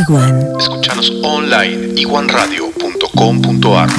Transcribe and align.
Iguan. 0.00 0.46
Escuchanos 0.60 1.12
online 1.24 2.00
iguanradio.com.ar. 2.00 3.90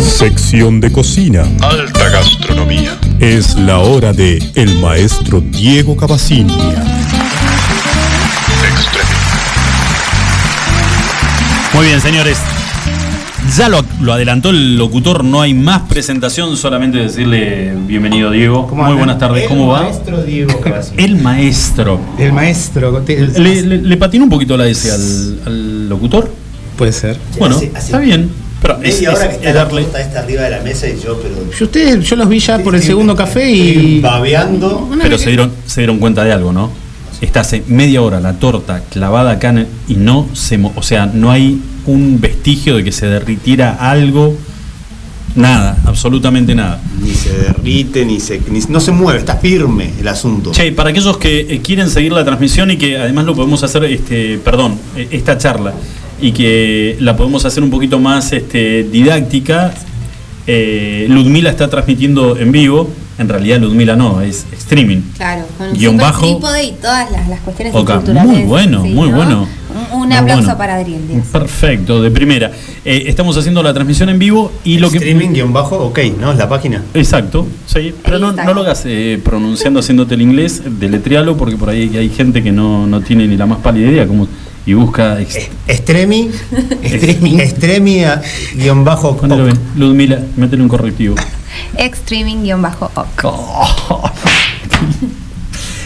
Sección 0.00 0.80
de 0.80 0.90
cocina. 0.92 1.44
Alta 1.60 2.08
gastronomía. 2.08 2.98
Es 3.18 3.54
la 3.56 3.80
hora 3.80 4.14
de 4.14 4.38
el 4.54 4.74
maestro 4.76 5.40
Diego 5.42 5.94
Cavacinia. 5.94 6.82
Extreme. 8.64 9.10
Muy 11.74 11.86
bien, 11.86 12.00
señores. 12.00 12.38
Ya 13.56 13.68
lo, 13.68 13.84
lo 14.00 14.12
adelantó 14.12 14.50
el 14.50 14.76
locutor, 14.76 15.24
no 15.24 15.40
hay 15.42 15.54
más 15.54 15.82
presentación, 15.82 16.56
solamente 16.56 16.98
decirle 16.98 17.72
bienvenido 17.86 18.30
Diego. 18.30 18.68
Muy 18.68 18.94
buenas 18.94 19.18
tardes, 19.18 19.42
El 19.42 19.48
¿cómo 19.48 19.66
va? 19.68 19.82
maestro 19.82 20.22
Diego. 20.22 20.60
El 20.96 21.16
maestro. 21.16 22.00
El 22.18 22.32
maestro. 22.32 23.02
el- 23.08 23.32
¿Le, 23.42 23.62
le, 23.62 23.78
le 23.82 23.96
patinó 23.96 24.24
un 24.24 24.30
poquito 24.30 24.56
la 24.56 24.66
S 24.68 24.90
al, 24.92 25.40
al 25.46 25.88
locutor? 25.88 26.30
Puede 26.76 26.92
ser. 26.92 27.18
Bueno, 27.38 27.56
hace- 27.56 27.72
hace 27.74 27.86
está 27.86 27.98
bien. 27.98 28.30
Pero 28.62 28.74
es, 28.82 28.94
Media 28.96 29.10
hora 29.14 29.24
es- 29.24 29.28
que 29.28 29.34
es 29.36 29.46
está 29.48 29.52
darle. 29.64 29.82
esta 29.82 30.20
arriba 30.20 30.42
de 30.42 30.50
la 30.50 30.60
mesa 30.60 30.86
y 30.88 31.00
yo, 31.02 31.20
pero. 31.20 31.34
Yo, 31.58 31.64
ustedes, 31.64 32.04
yo 32.08 32.16
los 32.16 32.28
vi 32.28 32.38
ya 32.38 32.58
por 32.60 32.74
el 32.76 32.82
segundo 32.82 33.16
café 33.16 33.50
y. 33.50 34.00
Babeando. 34.00 34.88
Pero 35.02 35.18
se 35.18 35.28
dieron, 35.30 35.50
se 35.66 35.80
dieron 35.80 35.98
cuenta 35.98 36.22
de 36.24 36.32
algo, 36.32 36.52
¿no? 36.52 36.70
Está 37.20 37.40
hace 37.40 37.62
media 37.68 38.00
hora 38.02 38.18
la 38.20 38.34
torta 38.34 38.82
clavada 38.90 39.32
acá 39.32 39.50
el- 39.50 39.66
y 39.88 39.94
no 39.94 40.28
se. 40.32 40.58
O 40.74 40.82
sea, 40.82 41.06
no 41.06 41.30
hay 41.30 41.60
un 41.86 42.18
vestigio 42.20 42.76
de 42.76 42.84
que 42.84 42.92
se 42.92 43.06
derritiera 43.06 43.72
algo. 43.74 44.36
Nada, 45.36 45.78
absolutamente 45.84 46.54
nada. 46.56 46.80
Ni 47.00 47.12
se 47.12 47.30
derrite, 47.36 48.04
ni 48.04 48.18
se. 48.18 48.40
ni- 48.50 48.60
no 48.68 48.80
se 48.80 48.90
mueve, 48.90 49.20
está 49.20 49.36
firme 49.36 49.90
el 50.00 50.08
asunto. 50.08 50.50
Che, 50.50 50.72
para 50.72 50.90
aquellos 50.90 51.18
que 51.18 51.40
eh, 51.40 51.60
quieren 51.62 51.88
seguir 51.88 52.12
la 52.12 52.24
transmisión 52.24 52.70
y 52.72 52.76
que 52.76 52.96
además 52.98 53.26
lo 53.26 53.34
podemos 53.36 53.62
hacer, 53.62 53.84
este, 53.84 54.38
perdón, 54.38 54.76
eh, 54.96 55.06
esta 55.12 55.38
charla, 55.38 55.72
y 56.20 56.32
que 56.32 56.96
la 57.00 57.16
podemos 57.16 57.44
hacer 57.44 57.62
un 57.62 57.70
poquito 57.70 58.00
más 58.00 58.32
este, 58.32 58.82
didáctica, 58.84 59.72
eh, 60.48 61.06
Ludmila 61.08 61.50
está 61.50 61.70
transmitiendo 61.70 62.36
en 62.36 62.50
vivo, 62.50 62.90
en 63.20 63.28
realidad 63.28 63.60
Ludmila 63.60 63.94
no, 63.96 64.20
es 64.22 64.46
streaming. 64.58 65.02
Claro, 65.16 65.44
con 65.58 65.72
Guión 65.74 65.96
bajo. 65.96 66.26
trípode 66.26 66.64
y 66.64 66.72
todas 66.72 67.10
las, 67.12 67.28
las 67.28 67.40
cuestiones 67.40 67.74
Ok, 67.74 67.88
estructurales. 67.90 68.32
muy 68.32 68.42
bueno, 68.44 68.80
muy 68.84 69.10
¿no? 69.10 69.16
bueno. 69.16 69.48
Un, 69.92 70.00
un 70.02 70.12
aplauso 70.12 70.42
bueno. 70.46 70.58
para 70.58 70.74
Adriel 70.76 71.06
Díaz. 71.06 71.26
Perfecto, 71.30 72.02
de 72.02 72.10
primera. 72.10 72.50
Eh, 72.84 73.04
estamos 73.06 73.36
haciendo 73.36 73.62
la 73.62 73.72
transmisión 73.72 74.08
en 74.08 74.18
vivo 74.18 74.50
y 74.64 74.78
lo 74.78 74.90
que... 74.90 74.96
Streaming 74.96 75.28
guion 75.34 75.52
bajo, 75.52 75.76
ok, 75.76 75.98
¿no? 76.20 76.32
Es 76.32 76.38
la 76.38 76.48
página. 76.48 76.82
Exacto, 76.94 77.46
sí, 77.66 77.94
pero 78.02 78.18
no, 78.18 78.32
lo 78.32 78.60
hagas 78.62 78.82
eh, 78.86 79.20
pronunciando, 79.22 79.78
haciéndote 79.80 80.14
el 80.14 80.22
inglés, 80.22 80.62
deletrealo, 80.80 81.36
porque 81.36 81.56
por 81.56 81.68
ahí 81.68 81.96
hay 81.96 82.08
gente 82.08 82.42
que 82.42 82.50
no, 82.50 82.86
no 82.88 83.00
tiene 83.02 83.28
ni 83.28 83.36
la 83.36 83.46
más 83.46 83.58
pálida 83.58 83.90
idea 83.90 84.06
como, 84.08 84.26
y 84.66 84.72
busca... 84.72 85.18
Extremi. 85.68 86.30
Streaming. 86.82 87.38
Extremi 87.38 88.04
a- 88.04 88.20
guion 88.56 88.84
bajo. 88.84 89.16
Ludmila, 89.76 90.18
métele 90.36 90.62
un 90.62 90.68
correctivo. 90.68 91.14
Extreming-oc. 91.76 93.24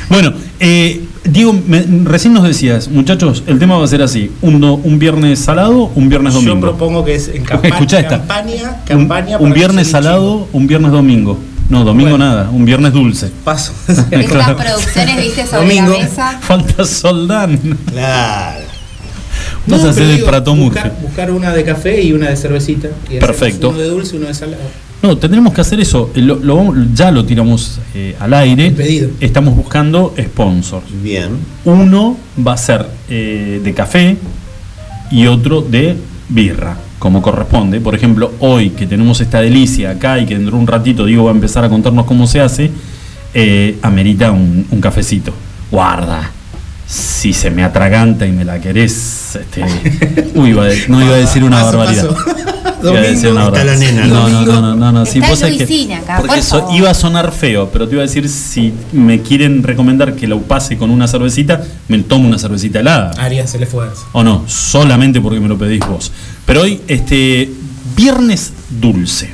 Bueno, 0.09 0.35
eh, 0.61 1.03
Diego, 1.25 1.55
me- 1.67 1.85
recién 2.05 2.35
nos 2.35 2.43
decías, 2.45 2.89
muchachos, 2.89 3.43
el 3.47 3.59
tema 3.59 3.79
va 3.79 3.85
a 3.85 3.89
ser 3.89 4.03
así: 4.03 4.31
un, 4.43 4.61
do- 4.61 4.75
un 4.75 4.99
viernes 4.99 5.39
salado, 5.39 5.91
un 5.95 6.09
viernes 6.11 6.35
Yo 6.35 6.41
domingo. 6.41 6.61
propongo 6.61 7.05
que 7.05 7.15
es 7.15 7.29
en 7.29 7.43
campaña. 7.43 7.75
Escuchá 7.75 8.01
esta. 8.01 8.19
Campaña, 8.19 8.81
un, 8.81 8.87
campaña 8.87 9.39
un 9.39 9.53
viernes 9.55 9.89
salado, 9.91 10.47
un 10.53 10.67
viernes 10.67 10.93
domingo. 10.93 11.39
No, 11.71 11.83
domingo 11.85 12.11
Bueno. 12.11 12.27
nada, 12.27 12.51
un 12.51 12.67
viernes 12.67 12.93
dulce. 12.93 13.33
Paso. 13.43 13.73
Estas 13.89 14.05
Claro. 14.31 14.57
producciones, 14.59 15.17
viste, 15.17 15.47
sobre 15.47 15.63
Domingo. 15.63 15.93
la 15.93 16.05
mesa. 16.05 16.39
Falta 16.43 16.85
Soldán. 16.85 17.59
Claro. 17.91 18.65
Vas 19.67 19.85
a 19.85 19.89
hacer 19.91 20.03
el 20.11 20.23
Prato 20.23 20.55
buscar, 20.55 20.95
buscar 21.01 21.31
una 21.31 21.53
de 21.55 21.65
café 21.65 22.03
y 22.03 22.13
una 22.13 22.29
de 22.29 22.37
cervecita. 22.37 22.89
Y 23.11 23.17
Perfecto. 23.19 23.71
Uno 23.71 23.79
de 23.79 23.89
dulce, 23.89 24.17
uno 24.17 24.27
de 24.27 24.35
salado. 24.35 24.63
No, 25.05 25.19
tendremos 25.19 25.53
que 25.53 25.61
hacer 25.61 25.79
eso. 25.81 26.11
eh, 26.15 26.23
Lo, 26.23 26.73
ya 26.95 27.11
lo 27.11 27.27
tiramos 27.27 27.79
eh, 27.95 28.17
al 28.19 28.33
aire. 28.33 28.71
Pedido. 28.71 29.11
Estamos 29.21 29.55
buscando 29.55 30.15
sponsors. 30.19 30.87
Bien. 31.03 31.29
Uno 31.67 32.17
va 32.39 32.55
a 32.55 32.57
ser 32.57 32.87
eh, 33.11 33.61
de 33.63 33.75
café 33.75 34.17
y 35.11 35.27
otro 35.27 35.61
de 35.61 35.95
birra, 36.31 36.79
como 36.99 37.21
corresponde. 37.21 37.83
Por 37.83 37.95
ejemplo, 37.95 38.33
hoy 38.41 38.71
que 38.71 38.87
tenemos 38.87 39.21
esta 39.21 39.43
delicia 39.43 39.91
acá 39.91 40.19
y 40.19 40.25
que 40.25 40.37
dentro 40.37 40.57
de 40.57 40.63
un 40.63 40.67
ratito 40.67 41.05
Diego 41.05 41.25
va 41.25 41.33
a 41.33 41.35
empezar 41.35 41.63
a 41.65 41.69
contarnos 41.69 42.07
cómo 42.07 42.27
se 42.27 42.41
hace, 42.41 42.71
eh, 43.35 43.77
amerita 43.83 44.31
un, 44.33 44.67
un 44.71 44.81
cafecito. 44.81 45.35
Guarda. 45.71 46.31
Si 46.87 47.35
se 47.35 47.51
me 47.51 47.63
atraganta 47.63 48.27
y 48.27 48.33
me 48.33 48.47
la 48.47 48.59
querés, 48.59 49.24
este, 49.37 49.65
uy, 50.35 50.51
iba 50.51 50.65
a 50.65 50.67
de- 50.67 50.89
no 50.89 51.03
iba 51.05 51.15
a 51.15 51.19
decir 51.19 51.43
una 51.45 51.61
Paso, 51.63 51.79
barbaridad. 51.79 52.09
paso. 52.11 52.25
Iba 52.83 52.99
a 52.99 53.03
decir 53.03 53.31
una 53.31 53.47
está 53.47 53.65
la 53.65 53.77
nena, 53.77 54.05
No, 54.07 54.29
no, 54.29 54.43
no, 54.45 54.61
no, 54.61 54.75
no, 54.77 54.93
no. 54.93 55.07
Sí, 55.07 55.19
Está 55.19 55.31
vos 55.31 55.39
sabés 55.39 55.57
que- 55.59 55.67
Luisina 55.67 55.99
acá, 55.99 56.17
porque 56.21 56.41
por 56.51 56.75
iba 56.75 56.91
a 56.91 56.95
sonar 56.95 57.33
feo, 57.33 57.71
pero 57.73 57.89
te 57.89 57.95
iba 57.95 58.03
a 58.03 58.07
decir 58.07 58.29
si 58.29 58.75
me 58.93 59.21
quieren 59.23 59.63
recomendar 59.63 60.15
que 60.15 60.27
lo 60.27 60.43
pase 60.43 60.77
con 60.77 60.91
una 60.91 61.09
cervecita, 61.09 61.63
me 61.89 61.99
tomo 62.03 62.29
una 62.29 62.39
cervecita 62.39 62.81
helada. 62.81 63.13
Arias 63.19 63.55
el 63.55 63.63
esfuerzo. 63.63 64.07
O 64.13 64.23
no, 64.23 64.45
solamente 64.47 65.21
porque 65.21 65.41
me 65.41 65.49
lo 65.49 65.57
pedís 65.57 65.81
vos. 65.81 66.13
Pero 66.45 66.61
hoy, 66.63 66.81
este, 66.87 67.51
viernes 67.97 68.53
dulce. 68.69 69.31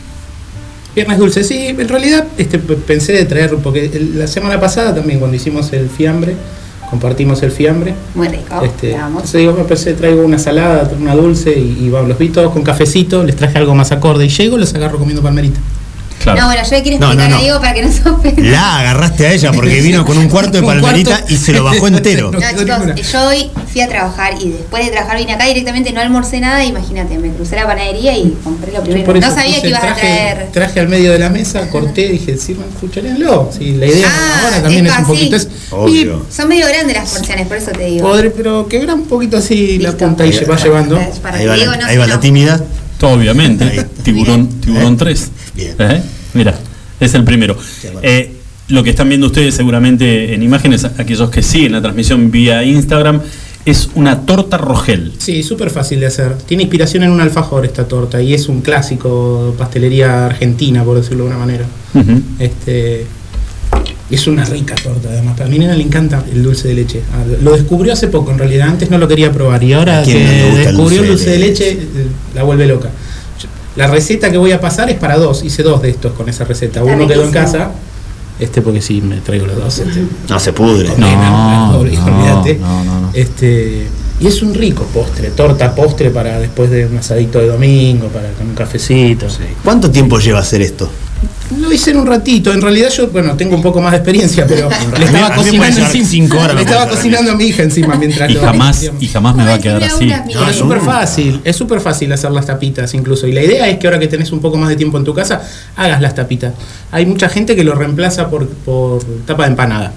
Viernes 0.95 1.19
dulce, 1.19 1.45
sí, 1.45 1.57
en 1.69 1.89
realidad 1.89 2.25
este, 2.37 2.59
pensé 2.59 3.13
de 3.13 3.25
traer, 3.25 3.55
porque 3.57 3.91
la 4.15 4.27
semana 4.27 4.61
pasada 4.61 4.95
también 4.95 5.19
cuando 5.19 5.37
hicimos 5.37 5.73
el 5.73 5.89
fiambre, 5.89 6.35
compartimos 6.91 7.43
el 7.43 7.51
fiambre, 7.53 7.95
Muy 8.15 8.29
rico. 8.29 8.63
este, 8.65 8.93
entonces 8.93 9.41
digo, 9.41 9.53
me 9.55 9.65
pensé, 9.65 9.95
traigo 9.95 10.23
una 10.23 10.39
salada, 10.39 10.91
una 11.01 11.15
dulce 11.15 11.59
y, 11.59 11.85
y 11.85 11.89
vamos, 11.89 12.09
los 12.09 12.19
vi 12.19 12.29
todos 12.29 12.53
con 12.53 12.63
cafecito, 12.63 13.23
les 13.23 13.37
traje 13.37 13.57
algo 13.59 13.75
más 13.75 13.93
acorde 13.93 14.27
y 14.27 14.29
llego, 14.29 14.59
los 14.59 14.75
agarro 14.75 14.99
comiendo 14.99 15.23
palmerita. 15.23 15.61
Claro. 16.21 16.41
No, 16.41 16.47
bueno, 16.49 16.63
yo 16.65 16.71
le 16.71 16.83
quiero 16.83 16.99
No, 16.99 17.07
explicar 17.07 17.31
no, 17.31 17.37
a. 17.37 17.41
Diego 17.41 17.61
para 17.61 17.75
que 17.75 17.83
no 17.83 17.91
se 17.93 18.09
ofenda. 18.09 18.43
La 18.43 18.79
agarraste 18.81 19.27
a 19.27 19.33
ella 19.33 19.53
porque 19.53 19.81
vino 19.81 20.05
con 20.05 20.19
un 20.19 20.29
cuarto 20.29 20.53
de 20.61 20.63
palmerita 20.67 21.11
cuarto. 21.13 21.33
y 21.33 21.37
se 21.39 21.53
lo 21.53 21.65
bajó 21.65 21.89
entero. 21.89 22.31
No 22.41 22.41
chicos, 22.41 23.11
yo 23.13 23.27
hoy 23.29 23.51
fui 23.73 23.81
a 23.81 23.89
trabajar 23.89 24.35
y 24.41 24.51
después 24.51 24.85
de 24.85 24.91
trabajar 24.91 25.17
vine 25.19 25.33
acá 25.33 25.47
directamente, 25.47 25.93
no 25.93 26.01
almorcé 26.01 26.41
nada, 26.41 26.65
imagínate, 26.65 27.17
me 27.19 27.31
crucé 27.31 27.57
la 27.57 27.67
panadería 27.67 28.17
y 28.17 28.37
compré 28.45 28.73
lo 28.73 28.83
primero. 28.83 29.15
No 29.15 29.35
sabía 29.35 29.61
que 29.63 29.69
ibas 29.69 29.83
a 29.83 29.95
traer. 29.95 30.49
Traje 30.53 30.81
al 30.81 30.89
medio 30.89 31.13
de 31.13 31.19
la 31.19 31.31
mesa, 31.31 31.69
corté, 31.71 32.09
dije, 32.11 32.37
sirvan, 32.37 32.67
escucharénlo. 32.69 33.51
Sí, 33.57 33.77
la 33.77 33.87
idea 33.87 34.09
Ah, 34.11 34.41
ahora 34.45 34.63
también 34.63 34.87
es 34.87 34.99
un 34.99 35.05
poquito. 35.07 35.39
sí. 35.39 35.47
Es, 35.47 35.73
Obvio. 35.73 36.27
Son 36.31 36.49
medio 36.49 36.67
grandes 36.67 36.97
las 36.97 37.11
porciones, 37.11 37.47
por 37.47 37.57
eso 37.57 37.71
te 37.71 37.85
digo. 37.85 38.07
podré, 38.09 38.31
pero 38.31 38.67
quebra 38.69 38.95
un 38.95 39.07
poquito 39.07 39.37
así 39.39 39.79
la 39.79 39.91
Listo. 39.91 40.05
punta 40.05 40.27
y 40.27 40.33
se 40.33 40.45
va 40.45 40.57
llevando. 40.57 41.01
Para 41.23 41.39
Ahí 41.39 41.47
va 41.47 41.55
Diego 41.55 41.71
la, 41.73 41.79
no 41.79 41.87
ahí 41.87 41.97
va 41.97 42.07
la. 42.07 42.21
Obviamente. 43.03 43.87
Tiburón, 44.03 44.47
Bien. 44.49 44.61
tiburón 44.61 44.95
¿Eh? 44.95 44.99
3. 44.99 45.31
Bien. 45.55 45.75
¿Eh? 45.79 46.03
Mira, 46.35 46.59
es 46.99 47.15
el 47.15 47.25
primero. 47.25 47.57
Eh, 48.03 48.37
lo 48.69 48.83
que 48.85 48.91
están 48.91 49.09
viendo 49.09 49.27
ustedes 49.27 49.55
seguramente 49.55 50.35
en 50.35 50.43
imágenes, 50.43 50.85
aquellos 50.85 51.31
que 51.31 51.43
siguen 51.43 51.73
la 51.73 51.83
transmisión 51.83 52.31
vía 52.31 52.63
Instagram, 52.63 53.21
es 53.65 53.91
una 53.95 54.21
torta 54.21 54.57
rogel. 54.57 55.13
Sí, 55.19 55.43
súper 55.43 55.71
fácil 55.71 56.01
de 56.01 56.07
hacer. 56.07 56.37
Tiene 56.39 56.63
inspiración 56.63 57.03
en 57.03 57.11
un 57.11 57.21
alfajor 57.21 57.67
esta 57.67 57.87
torta 57.87 58.23
y 58.23 58.33
es 58.33 58.49
un 58.49 58.63
clásico 58.63 59.55
pastelería 59.59 60.27
argentina, 60.27 60.83
por 60.85 60.97
decirlo 60.97 61.25
de 61.25 61.31
una 61.31 61.39
manera. 61.39 61.67
Este 62.39 63.07
es 64.15 64.27
una 64.27 64.45
rica 64.45 64.75
torta, 64.75 65.09
además. 65.09 65.41
A 65.41 65.45
mi 65.47 65.59
nena 65.59 65.75
le 65.75 65.83
encanta 65.85 66.25
el 66.33 66.43
dulce 66.43 66.69
de 66.69 66.75
leche. 66.75 67.03
Ah, 67.13 67.25
Lo 67.43 67.53
descubrió 67.53 67.93
hace 67.93 68.09
poco, 68.09 68.31
en 68.33 68.39
realidad. 68.39 68.69
Antes 68.69 68.91
no 68.91 68.99
lo 68.99 69.07
quería 69.07 69.33
probar 69.33 69.63
y 69.63 69.73
ahora 69.73 70.01
¿A 70.01 70.03
que 70.03 70.15
no 70.51 70.57
descubrió 70.57 71.03
el 71.03 71.09
dulce 71.09 71.27
dulce 71.27 71.31
de 71.31 71.33
de 71.33 71.39
leche, 71.39 71.71
eh, 71.73 72.07
la 72.35 72.43
vuelve 72.43 72.67
loca. 72.67 72.91
La 73.77 73.87
receta 73.87 74.31
que 74.31 74.37
voy 74.39 74.53
a 74.53 74.61
pasar 74.61 74.91
es 74.91 74.97
para 74.99 75.17
dos. 75.17 75.45
Hice 75.45 75.63
dos 75.63 75.81
de 75.81 75.91
estos 75.91 76.13
con 76.13 76.29
esa 76.29 76.45
receta. 76.45 76.83
Uno 76.83 77.07
quedó 77.07 77.25
en 77.25 77.31
casa. 77.31 77.71
Este 78.39 78.63
porque 78.63 78.81
sí, 78.81 79.01
me 79.01 79.19
traigo 79.19 79.47
los 79.47 79.57
dos. 79.57 79.79
este. 79.79 80.03
No 80.29 80.41
se 80.41 80.53
pudre. 80.53 80.89
No, 80.97 81.73
no, 81.73 81.79
olvídate. 81.79 82.57
no, 82.57 82.85
no, 82.85 83.01
no. 83.03 83.11
Este, 83.13 83.87
y 84.19 84.27
es 84.27 84.43
un 84.43 84.55
rico 84.55 84.85
postre, 84.93 85.31
torta 85.31 85.75
postre 85.75 86.11
para 86.11 86.39
después 86.41 86.71
de 86.71 86.87
un 86.87 86.97
asadito 86.99 87.39
de 87.39 87.47
domingo, 87.47 88.09
para 88.09 88.31
con 88.33 88.49
un 88.49 88.55
cafecito. 88.55 89.27
¿Cuánto 89.65 89.91
tiempo 89.91 90.19
lleva 90.19 90.41
hacer 90.41 90.63
esto? 90.63 90.91
Lo 91.59 91.73
hice 91.73 91.91
en 91.91 91.97
un 91.97 92.07
ratito, 92.07 92.53
en 92.53 92.63
realidad 92.63 92.91
yo, 92.91 93.09
bueno, 93.09 93.37
tengo 93.37 93.57
un 93.57 93.63
poco 93.63 93.81
más 93.81 93.91
de 93.91 93.99
experiencia, 93.99 94.47
pero 94.47 94.69
le 94.99 95.05
estaba 95.05 95.35
cocinando 95.35 95.67
llevar 95.67 95.81
encima. 95.81 96.05
cinco 96.07 96.37
horas, 96.37 96.49
le 96.49 96.55
me 96.55 96.61
estaba 96.63 96.85
puede 96.85 96.97
cocinando 96.97 97.33
a 97.33 97.35
mi 97.35 97.45
hija 97.45 97.63
encima 97.65 97.97
mientras 97.97 98.31
Y 98.31 98.35
lo 98.35 98.41
jamás, 98.41 98.91
y 99.01 99.09
jamás 99.09 99.35
me 99.35 99.45
va 99.45 99.55
a 99.55 99.59
quedar 99.59 99.83
así. 99.83 100.11
es 100.11 100.57
súper 100.57 100.81
fácil, 100.81 101.41
es 101.45 101.57
súper 101.57 101.81
fácil 101.81 102.13
hacer 102.13 102.31
las 102.31 102.47
tapitas 102.47 102.95
incluso. 102.95 103.27
Y 103.27 103.33
la 103.33 103.43
idea 103.43 103.69
es 103.69 103.79
que 103.79 103.87
ahora 103.87 103.99
que 103.99 104.07
tenés 104.07 104.31
un 104.33 104.41
poco 104.41 104.57
más 104.59 104.69
de 104.69 104.77
tiempo 104.77 104.97
en 104.97 105.05
tu 105.05 105.13
casa, 105.13 105.43
hagas 105.77 106.01
las 106.01 106.15
tapitas. 106.15 106.55
Hay 106.93 107.05
mucha 107.05 107.29
gente 107.29 107.57
que 107.57 107.65
lo 107.65 107.75
reemplaza 107.75 108.31
por, 108.31 108.47
por 108.49 109.03
tapa 109.27 109.45
de 109.45 109.51
empanada. 109.51 109.93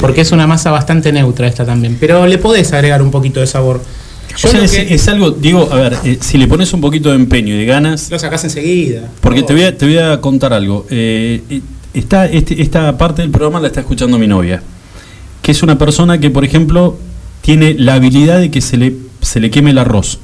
Porque 0.00 0.22
es 0.22 0.32
una 0.32 0.46
masa 0.46 0.70
bastante 0.70 1.12
neutra 1.12 1.46
esta 1.46 1.64
también. 1.64 1.96
Pero 2.00 2.26
le 2.26 2.38
podés 2.38 2.72
agregar 2.72 3.02
un 3.02 3.10
poquito 3.10 3.40
de 3.40 3.46
sabor. 3.46 3.80
Yo 4.36 4.48
O 4.48 4.52
sea, 4.52 4.62
es, 4.64 4.70
que- 4.72 4.94
es 4.94 5.08
algo, 5.08 5.30
digo, 5.32 5.68
a 5.72 5.76
ver, 5.76 5.98
eh, 6.04 6.18
si 6.20 6.38
le 6.38 6.46
pones 6.46 6.72
un 6.72 6.80
poquito 6.80 7.08
de 7.10 7.16
empeño 7.16 7.54
y 7.54 7.58
de 7.58 7.64
ganas, 7.66 8.10
lo 8.10 8.18
sacás 8.18 8.44
enseguida. 8.44 9.08
porque 9.20 9.40
Oh. 9.40 9.44
te 9.46 9.52
voy 9.54 9.62
a, 9.64 9.76
te 9.76 9.86
voy 9.86 9.98
a 9.98 10.20
contar 10.20 10.52
algo. 10.52 10.86
Eh, 10.90 11.42
eh, 11.50 11.60
está, 11.94 12.26
este- 12.26 12.62
esta 12.62 12.96
parte 12.96 13.22
del 13.22 13.30
programa 13.30 13.60
la 13.60 13.66
está 13.68 13.80
escuchando 13.80 14.18
mi 14.18 14.26
novia, 14.26 14.62
que 15.42 15.50
es 15.52 15.62
una 15.62 15.76
persona 15.78 16.18
que, 16.20 16.30
por 16.30 16.44
ejemplo, 16.44 16.96
tiene 17.42 17.74
la 17.74 17.94
habilidad 17.94 18.38
de 18.38 18.50
que 18.50 18.60
se 18.60 18.76
le, 18.76 18.94
se 19.20 19.40
le 19.40 19.50
queme 19.50 19.70
el 19.70 19.78
arroz. 19.78 20.18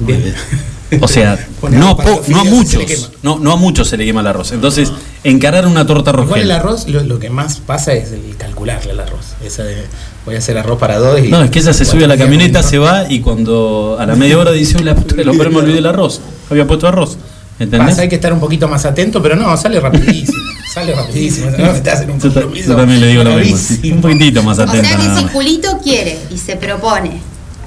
Bien. 0.00 0.34
O 1.00 1.08
sea, 1.08 1.38
no, 1.70 1.90
a 1.90 1.96
po- 1.96 2.22
no 2.28 2.44
muchos, 2.44 3.10
no, 3.22 3.38
no 3.38 3.52
a 3.52 3.56
muchos 3.56 3.88
se 3.88 3.96
le 3.96 4.04
quema 4.04 4.20
el 4.20 4.26
arroz. 4.26 4.52
Entonces, 4.52 4.92
encarar 5.24 5.66
una 5.66 5.86
torta 5.86 6.10
Igual 6.10 6.26
rogel. 6.28 6.42
el 6.42 6.50
arroz, 6.50 6.88
lo, 6.88 7.02
lo 7.02 7.18
que 7.18 7.30
más 7.30 7.56
pasa 7.58 7.92
es 7.92 8.12
el 8.12 8.36
calcularle 8.36 8.92
el 8.92 9.00
arroz. 9.00 9.34
Esa 9.44 9.62
de, 9.64 9.84
voy 10.26 10.34
a 10.34 10.38
hacer 10.38 10.58
arroz 10.58 10.78
para 10.78 10.98
dos 10.98 11.20
y... 11.20 11.28
No, 11.28 11.42
es 11.42 11.50
que 11.50 11.60
ella 11.60 11.72
se 11.72 11.84
sube 11.84 12.04
a 12.04 12.08
la 12.08 12.16
camioneta, 12.16 12.62
se 12.62 12.78
va 12.78 13.04
y 13.10 13.20
cuando 13.20 13.96
a 13.98 14.06
la 14.06 14.16
media 14.16 14.38
hora 14.38 14.50
dice, 14.52 14.76
"Uy, 14.78 14.84
la 14.84 14.94
puta 14.94 15.14
que 15.16 15.24
lo 15.24 15.32
me 15.34 15.44
olvidé 15.56 15.78
el 15.78 15.86
arroz. 15.86 16.20
Había 16.50 16.66
puesto 16.66 16.88
arroz. 16.88 17.16
¿Entendés? 17.58 17.90
Pasa, 17.90 18.02
hay 18.02 18.08
que 18.08 18.14
estar 18.14 18.32
un 18.32 18.40
poquito 18.40 18.66
más 18.68 18.86
atento, 18.86 19.22
pero 19.22 19.36
no, 19.36 19.54
sale 19.58 19.78
rapidísimo. 19.80 20.38
sale 20.74 20.94
rapidísimo. 20.94 21.50
No, 21.58 21.66
estás 21.72 22.00
en 22.00 22.10
un 22.10 22.18
Yo, 22.18 22.28
ta- 22.28 22.40
compromiso 22.40 22.68
yo 22.70 22.76
también 22.76 23.00
le 23.02 23.06
digo 23.08 23.22
lo 23.22 23.34
mismo. 23.36 23.58
Un 23.94 24.00
poquitito 24.00 24.42
más 24.42 24.58
O 24.58 24.62
atenta 24.62 24.88
sea 24.88 24.96
que 24.96 25.20
si. 25.20 25.28
Julito 25.28 25.78
quiere 25.84 26.18
y 26.30 26.38
se 26.38 26.56
propone 26.56 27.20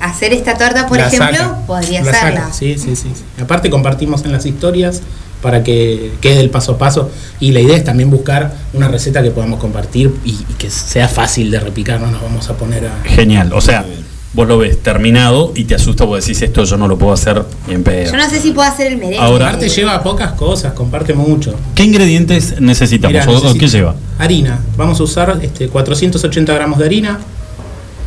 hacer 0.05 0.33
esta 0.33 0.57
torta, 0.57 0.88
por 0.88 0.97
La 0.97 1.07
ejemplo, 1.07 1.38
saca, 1.38 1.65
podría 1.65 2.01
la 2.03 2.11
hacerla. 2.11 2.53
Sí, 2.53 2.75
sí, 2.77 2.95
sí, 2.95 3.09
sí. 3.15 3.41
Aparte 3.41 3.69
compartimos 3.69 4.23
en 4.25 4.31
las 4.31 4.45
historias 4.45 5.01
para 5.41 5.63
que 5.63 6.13
quede 6.21 6.39
el 6.39 6.50
paso 6.50 6.73
a 6.73 6.77
paso 6.77 7.11
y 7.39 7.51
la 7.51 7.59
idea 7.59 7.75
es 7.75 7.83
también 7.83 8.09
buscar 8.09 8.53
una 8.73 8.88
receta 8.88 9.21
que 9.21 9.31
podamos 9.31 9.59
compartir 9.59 10.13
y, 10.23 10.31
y 10.31 10.53
que 10.57 10.69
sea 10.69 11.07
fácil 11.09 11.51
de 11.51 11.59
replicar, 11.59 12.00
no 12.00 12.09
nos 12.11 12.21
vamos 12.21 12.50
a 12.50 12.53
poner 12.55 12.85
a... 12.88 13.03
Genial. 13.03 13.51
O 13.53 13.59
sea, 13.59 13.85
vos 14.33 14.47
lo 14.47 14.57
ves 14.57 14.81
terminado 14.81 15.51
y 15.55 15.65
te 15.65 15.75
asusta 15.75 16.05
vos 16.05 16.21
decís, 16.21 16.41
esto 16.41 16.63
yo 16.63 16.77
no 16.77 16.88
lo 16.88 16.97
puedo 16.97 17.11
hacer 17.13 17.44
ni 17.67 17.73
en 17.73 17.83
pedo. 17.83 18.11
Yo 18.11 18.17
no 18.17 18.29
sé 18.29 18.39
si 18.39 18.51
puedo 18.51 18.67
hacer 18.69 18.88
el 18.88 18.97
merengue. 18.97 19.17
Ahora- 19.19 19.47
Aparte 19.50 19.67
lleva 19.67 20.01
pocas 20.01 20.31
cosas, 20.31 20.71
comparte 20.73 21.13
mucho. 21.13 21.53
¿Qué 21.75 21.83
ingredientes 21.83 22.59
necesitamos? 22.61 23.13
Mirá, 23.13 23.25
¿O- 23.29 23.31
o 23.31 23.35
necesito- 23.44 23.59
¿Qué 23.59 23.67
lleva? 23.67 23.95
Harina. 24.19 24.59
Vamos 24.77 25.00
a 25.00 25.03
usar 25.03 25.39
este, 25.41 25.67
480 25.67 26.53
gramos 26.53 26.79
de 26.79 26.85
harina, 26.85 27.19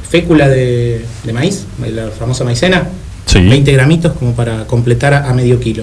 fécula 0.09 0.49
de, 0.49 1.05
de 1.25 1.33
maíz, 1.33 1.65
la 1.93 2.09
famosa 2.11 2.45
maicena, 2.45 2.89
Sí. 3.27 3.41
20 3.41 3.73
gramitos 3.73 4.13
como 4.13 4.35
para 4.35 4.67
completar 4.69 5.13
a, 5.13 5.29
a 5.29 5.35
medio 5.35 5.59
kilo. 5.59 5.83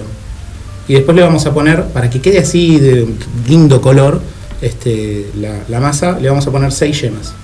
Y 0.88 0.94
después 0.94 1.14
le 1.14 1.22
vamos 1.22 1.44
a 1.44 1.52
poner, 1.52 1.84
para 1.88 2.08
que 2.08 2.20
quede 2.22 2.38
así 2.38 2.78
de 2.78 3.06
lindo 3.48 3.82
color, 3.82 4.22
este, 4.62 5.26
la, 5.38 5.58
la 5.68 5.78
masa, 5.78 6.18
le 6.18 6.30
vamos 6.30 6.46
a 6.46 6.50
poner 6.50 6.72
6 6.72 7.00
yemas. 7.02 7.34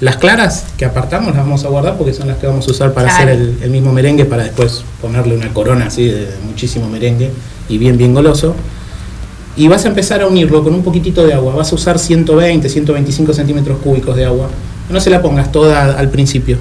Las 0.00 0.16
claras 0.16 0.64
que 0.76 0.84
apartamos 0.84 1.34
las 1.34 1.44
vamos 1.44 1.64
a 1.64 1.68
guardar 1.68 1.96
porque 1.96 2.12
son 2.12 2.28
las 2.28 2.36
que 2.38 2.46
vamos 2.46 2.66
a 2.68 2.70
usar 2.70 2.92
para 2.92 3.08
Claro. 3.08 3.24
hacer 3.24 3.40
el, 3.40 3.56
el 3.62 3.70
mismo 3.70 3.92
merengue, 3.92 4.24
para 4.26 4.44
después 4.44 4.84
ponerle 5.00 5.36
una 5.36 5.52
corona 5.52 5.86
así 5.86 6.06
de 6.06 6.28
muchísimo 6.46 6.88
merengue 6.88 7.30
y 7.68 7.78
bien, 7.78 7.96
bien 7.98 8.14
goloso. 8.14 8.54
Y 9.56 9.66
vas 9.68 9.84
a 9.84 9.88
empezar 9.88 10.22
a 10.22 10.26
unirlo 10.28 10.62
con 10.64 10.72
un 10.74 10.82
poquitito 10.84 11.26
de 11.26 11.34
agua. 11.34 11.54
Vas 11.56 11.72
a 11.72 11.74
usar 11.74 11.98
120, 11.98 12.68
125 12.68 13.32
centímetros 13.34 13.78
cúbicos 13.78 14.14
de 14.16 14.24
agua. 14.24 14.48
No 14.92 15.00
se 15.00 15.10
la 15.10 15.22
pongas 15.22 15.50
toda 15.50 15.98
al 15.98 16.10
principio. 16.10 16.58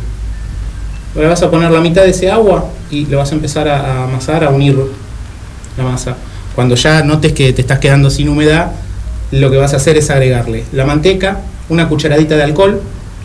Vas 1.13 1.43
a 1.43 1.51
poner 1.51 1.69
la 1.69 1.81
mitad 1.81 2.03
de 2.03 2.11
ese 2.11 2.31
agua 2.31 2.65
y 2.89 3.05
le 3.05 3.17
vas 3.17 3.31
a 3.31 3.35
empezar 3.35 3.67
a, 3.67 3.79
a 3.79 4.03
amasar, 4.05 4.45
a 4.45 4.49
unir 4.49 4.77
la 5.77 5.83
masa. 5.83 6.15
Cuando 6.55 6.75
ya 6.75 7.03
notes 7.03 7.33
que 7.33 7.51
te 7.51 7.61
estás 7.61 7.79
quedando 7.79 8.09
sin 8.09 8.29
humedad, 8.29 8.71
lo 9.31 9.51
que 9.51 9.57
vas 9.57 9.73
a 9.73 9.77
hacer 9.77 9.97
es 9.97 10.09
agregarle 10.09 10.63
la 10.71 10.85
manteca, 10.85 11.41
una 11.67 11.89
cucharadita 11.89 12.37
de 12.37 12.43
alcohol, 12.43 12.81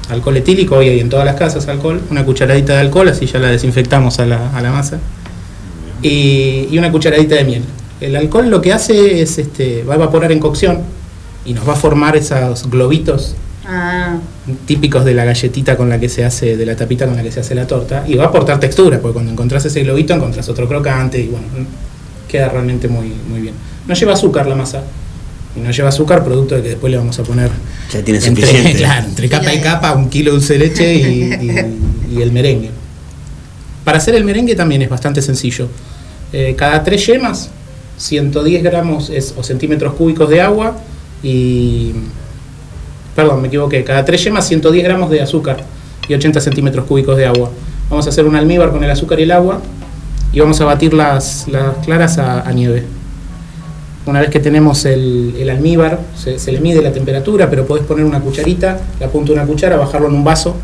alcohol 0.09 0.37
etílico, 0.37 0.77
hoy 0.77 0.89
hay 0.89 1.01
en 1.01 1.09
todas 1.09 1.25
las 1.25 1.37
casas 1.37 1.69
alcohol, 1.69 2.01
una 2.11 2.25
cucharadita 2.25 2.75
de 2.75 2.81
alcohol, 2.81 3.09
así 3.09 3.27
ya 3.27 3.39
la 3.39 3.49
desinfectamos 3.49 4.19
a 4.19 4.27
la, 4.27 4.51
a 4.57 4.61
la 4.61 4.73
masa, 4.73 4.99
y, 6.03 6.69
y 6.71 6.79
una 6.79 6.91
cucharadita 6.91 7.37
de 7.37 7.45
miel. 7.45 7.65
El 8.01 8.15
alcohol 8.17 8.51
lo 8.51 8.61
que 8.61 8.73
hace 8.73 9.23
es, 9.23 9.39
este, 9.39 9.85
va 9.85 9.95
a 9.95 9.97
evaporar 9.97 10.33
en 10.33 10.41
cocción 10.41 10.81
y 11.45 11.55
nos 11.55 11.69
va 11.69 11.73
a 11.73 11.77
formar 11.77 12.17
esos 12.17 12.69
globitos 12.69 13.37
Ah, 13.69 14.17
típicos 14.67 15.05
de 15.05 15.13
la 15.15 15.25
galletita 15.25 15.77
con 15.77 15.89
la 15.89 15.99
que 15.99 16.09
se 16.09 16.25
hace, 16.25 16.57
de 16.57 16.65
la 16.67 16.77
tapita 16.77 17.07
con 17.07 17.17
la 17.17 17.23
que 17.23 17.33
se 17.33 17.41
hace 17.41 17.55
la 17.55 17.67
torta, 17.67 18.05
y 18.07 18.15
va 18.15 18.25
a 18.25 18.27
aportar 18.29 18.61
textura, 18.61 19.01
porque 19.01 19.15
cuando 19.15 19.33
encontrás 19.33 19.65
ese 19.65 19.83
globito 19.83 20.15
encontrás 20.15 20.49
otro 20.49 20.69
crocante 20.69 21.21
y 21.21 21.27
bueno, 21.27 21.47
queda 22.29 22.49
realmente 22.49 22.87
muy, 22.87 23.13
muy 23.29 23.41
bien. 23.41 23.55
No 23.89 23.95
lleva 23.95 24.13
azúcar 24.13 24.47
la 24.47 24.55
masa, 24.55 24.83
y 25.57 25.61
no 25.61 25.71
lleva 25.73 25.89
azúcar, 25.89 26.23
producto 26.25 26.55
de 26.55 26.63
que 26.63 26.69
después 26.71 26.91
le 26.93 26.97
vamos 26.99 27.19
a 27.19 27.23
poner 27.25 27.51
Ya 27.93 28.03
tiene 28.03 28.25
entre, 28.25 28.47
suficiente. 28.47 28.75
claro, 28.79 29.07
entre 29.09 29.29
capa 29.29 29.53
y 29.53 29.61
capa 29.61 29.93
un 29.95 30.11
kilo 30.11 30.31
de 30.33 30.37
dulce 30.39 30.53
de 30.53 30.59
leche 30.61 30.95
y, 30.95 31.23
y- 31.33 32.17
y 32.19 32.23
el 32.23 32.31
merengue. 32.31 32.71
Para 33.85 33.99
hacer 33.99 34.15
el 34.15 34.25
merengue 34.25 34.55
también 34.55 34.83
es 34.83 34.89
bastante 34.89 35.21
sencillo. 35.23 35.69
Eh, 36.33 36.55
cada 36.57 36.85
tres 36.85 37.05
yemas, 37.07 37.51
110 37.97 38.63
gramos 38.63 39.11
es- 39.11 39.35
o 39.37 39.43
centímetros 39.43 39.95
cúbicos 39.95 40.29
de 40.31 40.41
agua 40.41 40.77
y 41.23 41.93
perdón, 43.17 43.41
me 43.41 43.49
equivoqué, 43.49 43.83
cada 43.83 44.05
3 44.05 44.25
yemas 44.25 44.47
110 44.47 44.85
gramos 44.85 45.11
de 45.11 45.23
azúcar 45.23 45.57
y 46.07 46.15
80 46.15 46.41
centímetros 46.41 46.85
cúbicos 46.85 47.17
de 47.17 47.27
agua. 47.27 47.51
Vamos 47.89 48.07
a 48.07 48.11
hacer 48.11 48.27
un 48.27 48.37
almíbar 48.37 48.71
con 48.71 48.85
el 48.85 48.91
azúcar 48.91 49.19
y 49.19 49.23
el 49.23 49.33
agua 49.33 49.61
y 50.33 50.39
vamos 50.39 50.61
a 50.61 50.67
batir 50.67 50.93
las, 50.93 51.47
claras 51.85 52.19
a, 52.19 52.53
nieve. 52.53 52.85
Una 54.05 54.21
vez 54.21 54.31
que 54.31 54.39
tenemos 54.39 54.85
el, 54.85 55.49
almíbar, 55.51 55.99
se, 56.15 56.53
le 56.53 56.61
mide 56.61 56.83
la 56.83 56.93
temperatura, 56.93 57.49
pero 57.49 57.67
podés 57.67 57.85
poner 57.85 58.05
una 58.05 58.21
cucharita, 58.21 58.81
la 59.01 59.09
punta 59.09 59.33
de 59.33 59.39
una 59.39 59.47
cuchara, 59.47 59.77
bajarlo 59.77 60.09
en 60.09 60.15
un 60.15 60.23
vaso 60.23 60.55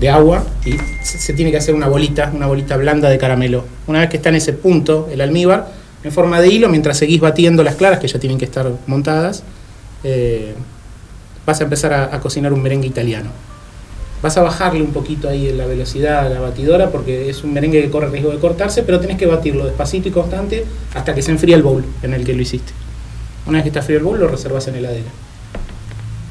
de 0.00 0.08
agua 0.08 0.44
y 0.64 0.74
se, 1.02 1.18
se 1.18 1.32
tiene 1.32 1.50
que 1.50 1.56
hacer 1.56 1.74
una 1.74 1.88
bolita, 1.88 2.30
una 2.32 2.46
bolita 2.46 2.76
blanda 2.76 3.10
de 3.10 3.18
caramelo. 3.18 3.64
Una 3.88 3.98
vez 3.98 4.08
que 4.08 4.16
está 4.16 4.28
en 4.28 4.36
ese 4.36 4.52
punto 4.52 5.08
el 5.10 5.20
almíbar, 5.20 5.72
en 6.04 6.12
forma 6.12 6.40
de 6.40 6.48
hilo, 6.48 6.68
mientras 6.68 6.98
seguís 6.98 7.20
batiendo 7.20 7.64
las 7.64 7.74
claras, 7.74 7.98
que 7.98 8.06
ya 8.06 8.20
tienen 8.20 8.38
que 8.38 8.44
estar 8.44 8.70
montadas, 8.86 9.42
eh, 10.04 10.54
vas 11.48 11.62
a 11.62 11.64
empezar 11.64 11.94
a, 11.94 12.20
cocinar 12.20 12.52
un 12.52 12.60
merengue 12.60 12.86
italiano. 12.86 13.30
Vas 14.20 14.36
a 14.36 14.42
bajarle 14.42 14.82
un 14.82 14.92
poquito 14.92 15.30
ahí 15.30 15.50
la 15.50 15.64
velocidad 15.64 16.26
a 16.26 16.28
la 16.28 16.40
batidora 16.40 16.90
porque 16.90 17.30
es 17.30 17.42
un 17.42 17.54
merengue 17.54 17.80
que 17.80 17.88
corre 17.88 18.10
riesgo 18.10 18.30
de 18.30 18.38
cortarse, 18.38 18.82
pero 18.82 19.00
tenés 19.00 19.16
que 19.16 19.24
batirlo 19.24 19.64
despacito 19.64 20.08
y 20.08 20.10
constante 20.10 20.66
hasta 20.92 21.14
que 21.14 21.22
se 21.22 21.30
enfríe 21.30 21.54
el 21.54 21.62
bowl 21.62 21.82
en 22.02 22.12
el 22.12 22.26
que 22.26 22.34
lo 22.34 22.42
hiciste. 22.42 22.74
Una 23.46 23.58
vez 23.58 23.62
que 23.62 23.68
está 23.70 23.80
frío 23.80 23.96
el 23.96 24.04
bowl, 24.04 24.20
lo 24.20 24.28
reservas 24.28 24.68
en 24.68 24.74
heladera. 24.74 25.08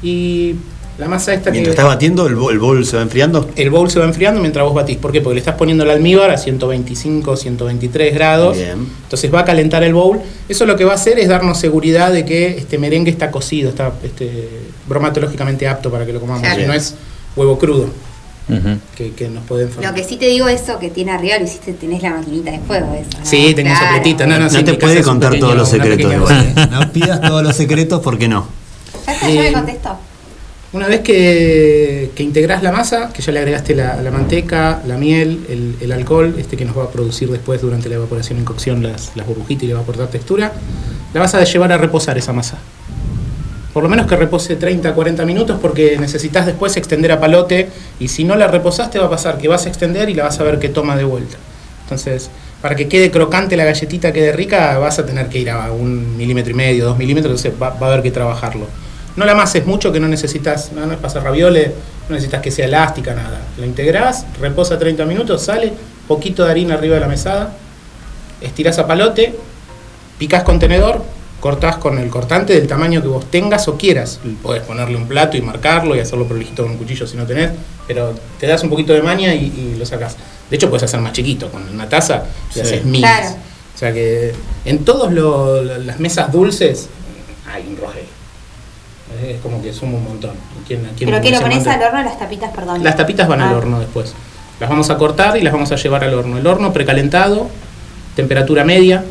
Y 0.04 0.54
la 0.98 1.06
masa 1.08 1.32
esta 1.32 1.50
Mientras 1.52 1.74
que... 1.76 1.80
estás 1.80 1.86
batiendo, 1.94 2.26
el, 2.26 2.34
bol- 2.34 2.52
el 2.52 2.58
bol 2.58 2.84
se 2.84 2.96
va 2.96 3.02
enfriando. 3.02 3.48
El 3.56 3.70
bowl 3.70 3.88
se 3.90 4.00
va 4.00 4.04
enfriando 4.04 4.40
mientras 4.40 4.64
vos 4.64 4.74
batís. 4.74 4.96
¿Por 4.96 5.12
qué? 5.12 5.20
Porque 5.20 5.34
le 5.34 5.38
estás 5.40 5.54
poniendo 5.54 5.84
el 5.84 5.90
almíbar 5.90 6.30
a 6.30 6.36
125, 6.36 7.36
123 7.36 8.14
grados. 8.14 8.56
Bien. 8.56 8.86
Entonces 9.04 9.32
va 9.32 9.40
a 9.40 9.44
calentar 9.44 9.84
el 9.84 9.94
bowl. 9.94 10.18
Eso 10.48 10.66
lo 10.66 10.74
que 10.76 10.84
va 10.84 10.92
a 10.92 10.94
hacer 10.96 11.18
es 11.20 11.28
darnos 11.28 11.58
seguridad 11.58 12.12
de 12.12 12.24
que 12.24 12.58
este 12.58 12.78
merengue 12.78 13.10
está 13.12 13.30
cocido, 13.30 13.68
está 13.70 13.92
este, 14.02 14.48
bromatológicamente 14.88 15.68
apto 15.68 15.90
para 15.90 16.04
que 16.04 16.12
lo 16.12 16.20
comamos. 16.20 16.42
Claro. 16.42 16.62
Y 16.62 16.66
no 16.66 16.72
es 16.72 16.94
huevo 17.36 17.56
crudo, 17.58 17.86
que, 18.96 19.12
que 19.12 19.28
nos 19.28 19.44
puede 19.44 19.64
enfermar. 19.64 19.90
lo 19.90 19.94
que 19.94 20.02
sí 20.08 20.16
te 20.16 20.26
digo 20.26 20.48
eso 20.48 20.78
que 20.80 20.88
tiene 20.90 21.12
arriba 21.12 21.38
lo 21.38 21.44
hiciste, 21.44 21.74
tenés 21.74 22.02
la 22.02 22.10
maquinita 22.10 22.50
de 22.50 22.58
fuego. 22.60 22.92
Eso, 22.94 23.18
¿no? 23.20 23.24
Sí, 23.26 23.52
tengo 23.54 23.70
Claro. 23.70 23.86
sopletita. 23.86 24.26
No, 24.26 24.38
no, 24.38 24.44
No 24.46 24.50
sí, 24.50 24.64
te 24.64 24.74
puede 24.74 25.02
contar 25.02 25.30
pequeño- 25.30 25.46
todos 25.46 25.56
los 25.58 25.68
secretos. 25.68 26.12
No 26.70 26.92
pidas 26.92 27.20
todos 27.20 27.42
los 27.44 27.54
secretos 27.54 28.00
porque 28.02 28.26
no. 28.26 28.48
Ya 29.06 29.12
está, 29.12 29.30
ya 29.30 29.40
me 29.42 29.52
contestó. 29.52 29.96
Una 30.70 30.86
vez 30.86 31.00
que, 31.00 32.10
que 32.14 32.22
integrás 32.22 32.62
la 32.62 32.72
masa, 32.72 33.10
que 33.10 33.22
ya 33.22 33.32
le 33.32 33.38
agregaste 33.38 33.74
la, 33.74 33.96
manteca, 34.12 34.82
la 34.86 34.98
miel, 34.98 35.46
el, 35.48 35.76
el 35.80 35.92
alcohol, 35.92 36.34
este 36.36 36.58
que 36.58 36.66
nos 36.66 36.76
va 36.76 36.84
a 36.84 36.90
producir 36.90 37.30
después 37.30 37.62
durante 37.62 37.88
la 37.88 37.94
evaporación 37.94 38.38
en 38.38 38.44
cocción 38.44 38.82
las, 38.82 39.16
las 39.16 39.26
burbujitas 39.26 39.64
y 39.64 39.68
le 39.68 39.72
va 39.72 39.80
a 39.80 39.82
aportar 39.82 40.08
textura, 40.08 40.52
la 41.14 41.20
vas 41.20 41.34
a 41.34 41.42
llevar 41.42 41.72
a 41.72 41.78
reposar 41.78 42.18
esa 42.18 42.34
masa. 42.34 42.58
Por 43.72 43.82
lo 43.82 43.88
menos 43.88 44.06
que 44.06 44.16
repose 44.16 44.56
30, 44.56 44.92
40 44.92 45.24
minutos 45.24 45.58
porque 45.60 45.96
necesitas 45.98 46.44
después 46.44 46.76
extender 46.76 47.12
a 47.12 47.20
palote 47.20 47.70
y 47.98 48.08
si 48.08 48.24
no 48.24 48.36
la 48.36 48.46
reposaste 48.46 48.98
va 48.98 49.06
a 49.06 49.10
pasar 49.10 49.38
que 49.38 49.48
vas 49.48 49.64
a 49.64 49.70
extender 49.70 50.10
y 50.10 50.14
la 50.14 50.24
vas 50.24 50.38
a 50.38 50.42
ver 50.42 50.58
que 50.58 50.68
toma 50.68 50.96
de 50.96 51.04
vuelta. 51.04 51.38
Entonces, 51.84 52.28
para 52.60 52.76
que 52.76 52.88
quede 52.88 53.10
crocante 53.10 53.56
la 53.56 53.64
galletita, 53.64 54.12
quede 54.12 54.32
rica, 54.32 54.76
vas 54.78 54.98
a 54.98 55.06
tener 55.06 55.28
que 55.30 55.38
ir 55.38 55.48
a 55.48 55.72
un 55.72 56.18
milímetro 56.18 56.52
y 56.52 56.56
medio, 56.56 56.84
dos 56.84 56.98
milímetros, 56.98 57.42
entonces 57.42 57.62
va, 57.62 57.70
va 57.70 57.86
a 57.86 57.92
haber 57.92 58.02
que 58.02 58.10
trabajarlo. 58.10 58.66
No 59.18 59.24
la 59.26 59.32
amases 59.32 59.66
mucho, 59.66 59.90
que 59.92 59.98
no 59.98 60.06
necesitas, 60.06 60.70
no, 60.72 60.86
no 60.86 60.92
es 60.92 60.98
para 60.98 61.08
hacer 61.08 61.22
ravioles, 61.24 61.72
no 62.08 62.14
necesitas 62.14 62.40
que 62.40 62.52
sea 62.52 62.66
elástica, 62.66 63.14
nada. 63.14 63.40
La 63.58 63.66
integrás, 63.66 64.24
reposa 64.40 64.78
30 64.78 65.04
minutos, 65.06 65.42
sale, 65.42 65.72
poquito 66.06 66.44
de 66.44 66.50
harina 66.52 66.74
arriba 66.74 66.94
de 66.94 67.00
la 67.00 67.08
mesada, 67.08 67.52
estirás 68.40 68.78
a 68.78 68.86
palote, 68.86 69.34
picás 70.18 70.44
con 70.44 70.60
tenedor, 70.60 71.02
cortás 71.40 71.78
con 71.78 71.98
el 71.98 72.08
cortante 72.10 72.52
del 72.52 72.68
tamaño 72.68 73.02
que 73.02 73.08
vos 73.08 73.28
tengas 73.28 73.66
o 73.66 73.76
quieras. 73.76 74.20
Podés 74.40 74.62
ponerle 74.62 74.96
un 74.96 75.08
plato 75.08 75.36
y 75.36 75.42
marcarlo 75.42 75.96
y 75.96 76.00
hacerlo 76.00 76.26
prolijito 76.26 76.62
con 76.62 76.72
un 76.72 76.78
cuchillo 76.78 77.04
si 77.06 77.16
no 77.16 77.26
tenés, 77.26 77.50
pero 77.88 78.14
te 78.38 78.46
das 78.46 78.62
un 78.62 78.70
poquito 78.70 78.92
de 78.92 79.02
maña 79.02 79.34
y, 79.34 79.46
y 79.46 79.76
lo 79.78 79.84
sacás. 79.84 80.16
De 80.48 80.54
hecho, 80.56 80.68
puedes 80.70 80.84
hacer 80.84 81.00
más 81.00 81.12
chiquito, 81.12 81.50
con 81.50 81.68
una 81.68 81.88
taza 81.88 82.22
y 82.50 82.54
Sí. 82.54 82.60
haces 82.60 82.84
miles. 82.84 83.10
Claro. 83.10 83.36
O 83.74 83.78
sea 83.78 83.92
que 83.92 84.32
en 84.64 84.84
todas 84.84 85.12
las 85.12 85.98
mesas 85.98 86.30
dulces 86.32 86.88
hay 87.52 87.64
un 87.68 87.76
rogel. 87.76 88.04
Es 89.22 89.40
como 89.40 89.62
que 89.62 89.72
suma 89.72 89.96
un 89.98 90.04
montón. 90.04 90.32
¿Quién- 90.66 90.86
a 90.86 90.90
quién 90.96 91.10
¿Pero 91.10 91.20
que 91.22 91.30
lo 91.30 91.40
pones 91.40 91.66
al 91.66 91.82
horno 91.82 92.02
las 92.02 92.18
tapitas, 92.18 92.50
perdón? 92.54 92.82
Las 92.84 92.96
tapitas 92.96 93.26
van 93.28 93.40
al 93.40 93.54
Ah. 93.54 93.56
horno 93.58 93.80
después. 93.80 94.14
Las 94.60 94.68
vamos 94.70 94.90
a 94.90 94.96
cortar 94.98 95.36
y 95.36 95.42
las 95.42 95.52
vamos 95.52 95.70
a 95.72 95.76
llevar 95.76 96.04
al 96.04 96.14
horno. 96.14 96.38
El 96.38 96.46
horno 96.46 96.72
precalentado, 96.72 97.48
temperatura 98.16 98.64
media, 98.64 99.04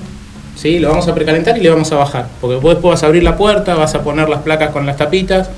¿sí? 0.55 0.79
Lo 0.79 0.89
vamos 0.89 1.07
a 1.07 1.15
precalentar 1.15 1.57
y 1.57 1.61
le 1.61 1.69
vamos 1.69 1.91
a 1.91 1.95
bajar. 1.95 2.27
Porque 2.41 2.57
vos 2.57 2.73
después 2.75 2.93
vas 2.93 3.03
a 3.03 3.05
abrir 3.07 3.23
la 3.23 3.37
puerta, 3.37 3.75
vas 3.75 3.95
a 3.95 4.01
poner 4.01 4.27
las 4.29 4.41
placas 4.41 4.71
con 4.71 4.85
las 4.85 4.97
tapitas. 4.97 5.49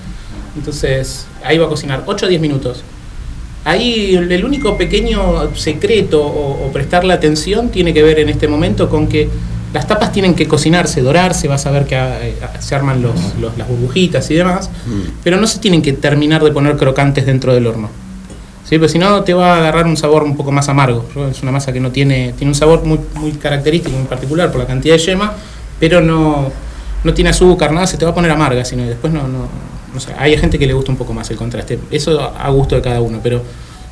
Entonces, 0.56 1.26
ahí 1.44 1.58
va 1.58 1.66
a 1.66 1.70
cocinar 1.70 2.04
8 2.06 2.26
o 2.26 2.30
10 2.30 2.42
minutos. 2.42 2.84
Ahí 3.66 4.16
el, 4.16 4.32
el 4.32 4.46
único 4.46 4.78
pequeño 4.78 5.54
secreto 5.56 6.26
o, 6.26 6.66
o 6.68 6.72
prestarle 6.72 7.14
atención 7.14 7.70
tiene 7.70 7.94
que 7.94 8.02
ver 8.04 8.20
en 8.20 8.30
este 8.30 8.48
momento 8.48 8.90
con 8.90 9.08
que 9.08 9.30
las 9.74 9.88
tapas 9.88 10.12
tienen 10.12 10.34
que 10.34 10.48
cocinarse, 10.48 11.02
dorarse, 11.02 11.48
vas 11.48 11.66
a 11.66 11.72
ver 11.72 11.86
que 11.86 11.96
eh, 11.96 12.36
se 12.60 12.76
arman 12.76 13.02
los, 13.02 13.14
los- 13.40 13.58
las 13.58 13.68
burbujitas 13.68 14.30
y 14.32 14.36
demás, 14.36 14.70
pero 15.24 15.38
no 15.38 15.46
se 15.48 15.60
tienen 15.60 15.82
que 15.82 15.94
terminar 15.94 16.44
de 16.44 16.52
poner 16.52 16.76
crocantes 16.78 17.26
dentro 17.26 17.54
del 17.54 17.68
horno. 17.68 17.90
Sí, 18.64 18.78
pero 18.78 18.88
si 18.90 19.00
no 19.00 19.24
te 19.24 19.34
va 19.34 19.54
a 19.56 19.58
agarrar 19.58 19.86
un 19.88 19.98
sabor 19.98 20.24
un 20.24 20.36
poco 20.38 20.52
más 20.52 20.70
amargo. 20.70 21.04
Es 21.32 21.42
una 21.42 21.52
masa 21.52 21.74
que 21.74 21.80
no 21.80 21.90
tiene, 21.92 22.34
tiene 22.38 22.52
un 22.52 22.56
sabor 22.56 22.84
muy, 22.84 23.00
muy 23.16 23.32
característico, 23.32 23.96
muy 23.98 24.06
particular 24.08 24.52
por 24.52 24.60
la 24.62 24.68
cantidad 24.68 24.96
de 24.96 25.00
yema, 25.02 25.34
pero 25.80 26.02
no, 26.02 26.52
no 27.04 27.14
tiene 27.14 27.32
azúcar, 27.32 27.72
nada, 27.72 27.88
se 27.88 27.98
te 27.98 28.06
va 28.06 28.12
a 28.12 28.14
poner 28.16 28.30
amarga, 28.32 28.64
sino 28.66 28.84
después 28.86 29.12
no, 29.12 29.28
no, 29.28 29.48
no 29.94 30.00
sé, 30.00 30.14
hay 30.18 30.38
gente 30.38 30.60
que 30.60 30.68
le 30.68 30.74
gusta 30.74 30.92
un 30.92 30.98
poco 30.98 31.14
más 31.14 31.30
el 31.32 31.38
contraste. 31.38 31.80
Eso 31.90 32.20
a 32.22 32.50
gusto 32.52 32.76
de 32.76 32.82
cada 32.82 33.02
uno, 33.02 33.20
pero 33.24 33.42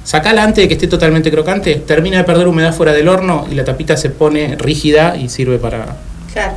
sacala 0.08 0.42
antes 0.44 0.64
de 0.64 0.68
que 0.70 0.76
esté 0.76 0.88
totalmente 0.88 1.30
crocante, 1.30 1.76
termina 1.86 2.18
de 2.18 2.24
perder 2.24 2.48
humedad 2.48 2.74
fuera 2.74 2.94
del 2.94 3.10
horno 3.10 3.46
y 3.52 3.56
la 3.56 3.66
tapita 3.66 3.98
se 3.98 4.10
pone 4.10 4.56
rígida 4.58 5.18
y 5.18 5.28
sirve 5.28 5.58
para. 5.58 5.98
Claro. 6.32 6.54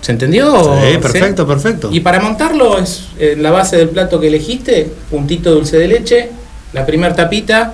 ¿Se 0.00 0.12
entendió? 0.12 0.62
Sí, 0.62 0.92
¿Sí? 0.92 0.98
perfecto, 0.98 1.44
perfecto. 1.46 1.88
Y 1.92 1.98
para 2.00 2.20
montarlo 2.20 2.78
es 2.78 3.06
en 3.18 3.42
la 3.42 3.50
base 3.50 3.76
del 3.78 3.88
plato 3.88 4.20
que 4.20 4.28
elegiste, 4.28 4.88
puntito 5.10 5.50
dulce 5.50 5.76
de 5.76 5.88
leche, 5.88 6.30
la 6.72 6.86
primer 6.86 7.14
tapita, 7.16 7.72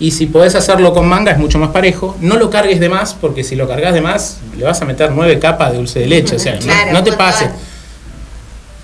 y 0.00 0.10
si 0.10 0.26
podés 0.26 0.56
hacerlo 0.56 0.92
con 0.92 1.06
manga 1.06 1.30
es 1.30 1.38
mucho 1.38 1.60
más 1.60 1.70
parejo. 1.70 2.16
No 2.20 2.36
lo 2.36 2.50
cargues 2.50 2.80
de 2.80 2.88
más, 2.88 3.14
porque 3.14 3.44
si 3.44 3.54
lo 3.54 3.68
cargas 3.68 3.94
de 3.94 4.00
más, 4.00 4.38
le 4.58 4.64
vas 4.64 4.82
a 4.82 4.84
meter 4.84 5.12
nueve 5.12 5.38
capas 5.38 5.70
de 5.70 5.78
dulce 5.78 6.00
de 6.00 6.06
leche. 6.08 6.34
O 6.36 6.38
sea, 6.40 6.54
no- 6.56 6.60
Claro, 6.60 6.92
no, 6.92 7.04
te 7.04 7.12
pases. 7.12 7.48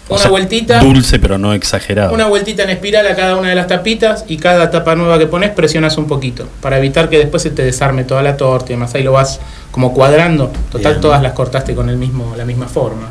Una 0.09 0.19
sea, 0.23 0.31
vueltita. 0.31 0.81
Dulce, 0.81 1.19
pero 1.19 1.37
no 1.39 1.53
exagerado. 1.53 2.15
Una 2.15 2.27
vueltita 2.27 2.63
en 2.63 2.71
espiral 2.71 3.07
a 3.07 3.15
cada 3.15 3.37
una 3.37 3.51
de 3.51 3.55
las 3.55 3.67
tapitas 3.67 4.25
y 4.27 4.39
cada 4.39 4.71
tapa 4.71 4.95
nueva 4.95 5.19
que 5.19 5.27
pones 5.27 5.51
presionas 5.51 5.99
un 5.99 6.07
poquito 6.07 6.49
para 6.63 6.79
evitar 6.79 7.11
que 7.11 7.19
después 7.19 7.43
se 7.43 7.51
te 7.51 7.63
desarme 7.63 8.05
toda 8.05 8.23
la 8.23 8.37
torta 8.37 8.67
y 8.73 8.77
demás. 8.77 8.95
Ahí 8.95 9.03
lo 9.03 9.13
vas 9.13 9.39
como 9.71 9.93
cuadrando. 9.93 10.51
Total, 10.73 10.93
Bien. 10.95 11.01
todas 11.03 11.23
las 11.23 11.33
cortaste 11.35 11.75
con 11.75 11.91
el 11.91 11.97
mismo, 11.99 12.35
la 12.37 12.45
misma 12.47 12.67
forma. 12.69 13.09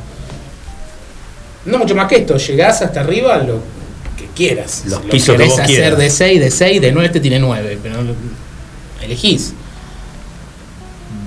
No 1.65 1.77
mucho 1.77 1.95
más 1.95 2.07
que 2.07 2.15
esto. 2.17 2.37
Llegás 2.37 2.81
hasta 2.81 3.01
arriba 3.01 3.37
lo 3.37 3.59
que 4.17 4.25
quieras. 4.35 4.83
Los 4.87 4.99
Si 4.99 5.05
lo 5.05 5.09
pisos 5.11 5.27
que 5.35 5.37
querés 5.37 5.49
vos 5.51 5.59
hacer 5.59 5.75
quieras. 5.75 5.97
de 5.99 6.09
6, 6.09 6.39
de 6.39 6.51
6, 6.51 6.81
de 6.81 6.91
9, 6.91 7.05
este 7.07 7.19
tiene 7.19 7.39
9. 7.39 7.77
Pero 7.83 8.01
lo- 8.01 8.15
elegís. 9.03 9.53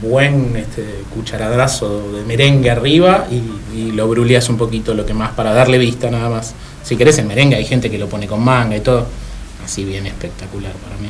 Buen 0.03 0.57
este, 0.57 0.85
cucharadrazo 1.15 2.13
de 2.13 2.25
merengue 2.25 2.71
arriba 2.71 3.27
y, 3.31 3.79
y 3.79 3.93
lo 3.93 4.09
bruleas 4.09 4.49
un 4.49 4.57
poquito 4.57 4.95
lo 4.95 5.05
que 5.05 5.13
más 5.15 5.31
para 5.33 5.53
darle 5.53 5.77
vista 5.79 6.11
nada 6.11 6.31
más. 6.31 6.55
Si 6.83 6.97
querés 6.97 7.19
el 7.19 7.27
merengue 7.27 7.57
hay 7.57 7.65
gente 7.67 7.91
que 7.91 7.99
lo 7.99 8.09
pone 8.09 8.27
con 8.27 8.43
manga 8.43 8.77
y 8.77 8.81
todo. 8.81 9.07
Así 9.65 9.85
bien 9.85 10.07
espectacular 10.07 10.73
para 10.73 10.97
mí. 10.97 11.09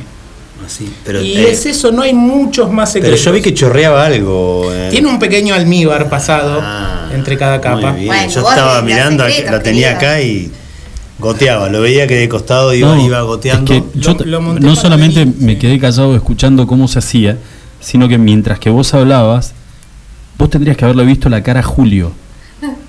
Así, 0.65 0.93
pero, 1.05 1.21
y 1.21 1.37
eh, 1.37 1.51
es 1.51 1.65
eso, 1.65 1.91
no 1.91 2.01
hay 2.03 2.13
muchos 2.13 2.69
más 2.71 2.91
pero 2.91 3.05
secretos. 3.05 3.25
yo 3.25 3.31
vi 3.31 3.41
que 3.41 3.53
chorreaba 3.53 4.05
algo. 4.05 4.69
eh. 4.71 4.89
Tiene 4.91 5.07
un 5.07 5.17
pequeño 5.17 5.55
almíbar 5.55 6.07
pasado 6.09 6.59
Ah, 6.61 7.09
entre 7.13 7.37
cada 7.37 7.59
capa. 7.61 7.91
Muy 7.93 8.01
bien. 8.01 8.07
Bueno, 8.07 8.29
yo 8.31 8.39
estaba 8.47 8.81
mirando, 8.81 9.25
secretos, 9.25 9.51
lo 9.53 9.61
tenía 9.61 9.97
querido. 9.97 10.11
acá 10.11 10.21
y 10.21 10.51
goteaba. 11.17 11.69
Lo 11.69 11.81
veía 11.81 12.05
que 12.07 12.15
de 12.15 12.29
costado 12.29 12.73
iba, 12.73 12.93
No, 12.93 13.03
iba 13.05 13.21
goteando. 13.21 13.73
es 13.73 13.81
que 13.81 13.99
yo 13.99 14.11
Lo- 14.11 14.17
t- 14.17 14.25
lo 14.25 14.41
monté 14.41 14.61
no 14.65 14.75
solamente 14.75 15.25
me 15.25 15.53
sí. 15.53 15.59
quedé 15.59 15.79
callado 15.79 16.13
escuchando 16.15 16.67
cómo 16.67 16.87
se 16.87 16.99
hacía, 16.99 17.37
sino 17.81 18.07
que 18.07 18.17
mientras 18.17 18.59
que 18.59 18.69
vos 18.69 18.93
hablabas, 18.93 19.53
vos 20.37 20.49
tendrías 20.49 20.77
que 20.77 20.85
haberle 20.85 21.03
visto 21.05 21.27
la 21.29 21.43
cara 21.43 21.59
a 21.59 21.63
Julio. 21.63 22.13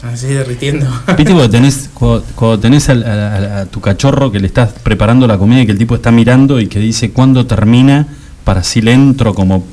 Así 0.02 0.26
derritiendo. 0.26 0.86
¿Viste 1.16 1.32
cuando 1.32 1.48
tenés, 1.50 1.88
cuando, 1.94 2.24
cuando 2.34 2.58
tenés 2.60 2.88
al- 2.88 3.04
a, 3.04 3.36
a- 3.36 3.60
a 3.60 3.66
tu 3.66 3.80
cachorro 3.80 4.30
que 4.30 4.38
le 4.40 4.46
estás 4.46 4.70
preparando 4.82 5.26
la 5.26 5.38
comida 5.38 5.60
y 5.62 5.66
que 5.66 5.72
el 5.72 5.78
tipo 5.78 5.94
está 5.94 6.10
mirando 6.10 6.60
y 6.60 6.66
que 6.66 6.78
dice 6.78 7.10
cuándo 7.12 7.46
termina 7.46 8.06
para 8.44 8.62
si 8.64 8.82
le 8.82 8.92
entro 8.92 9.32
como 9.34 9.64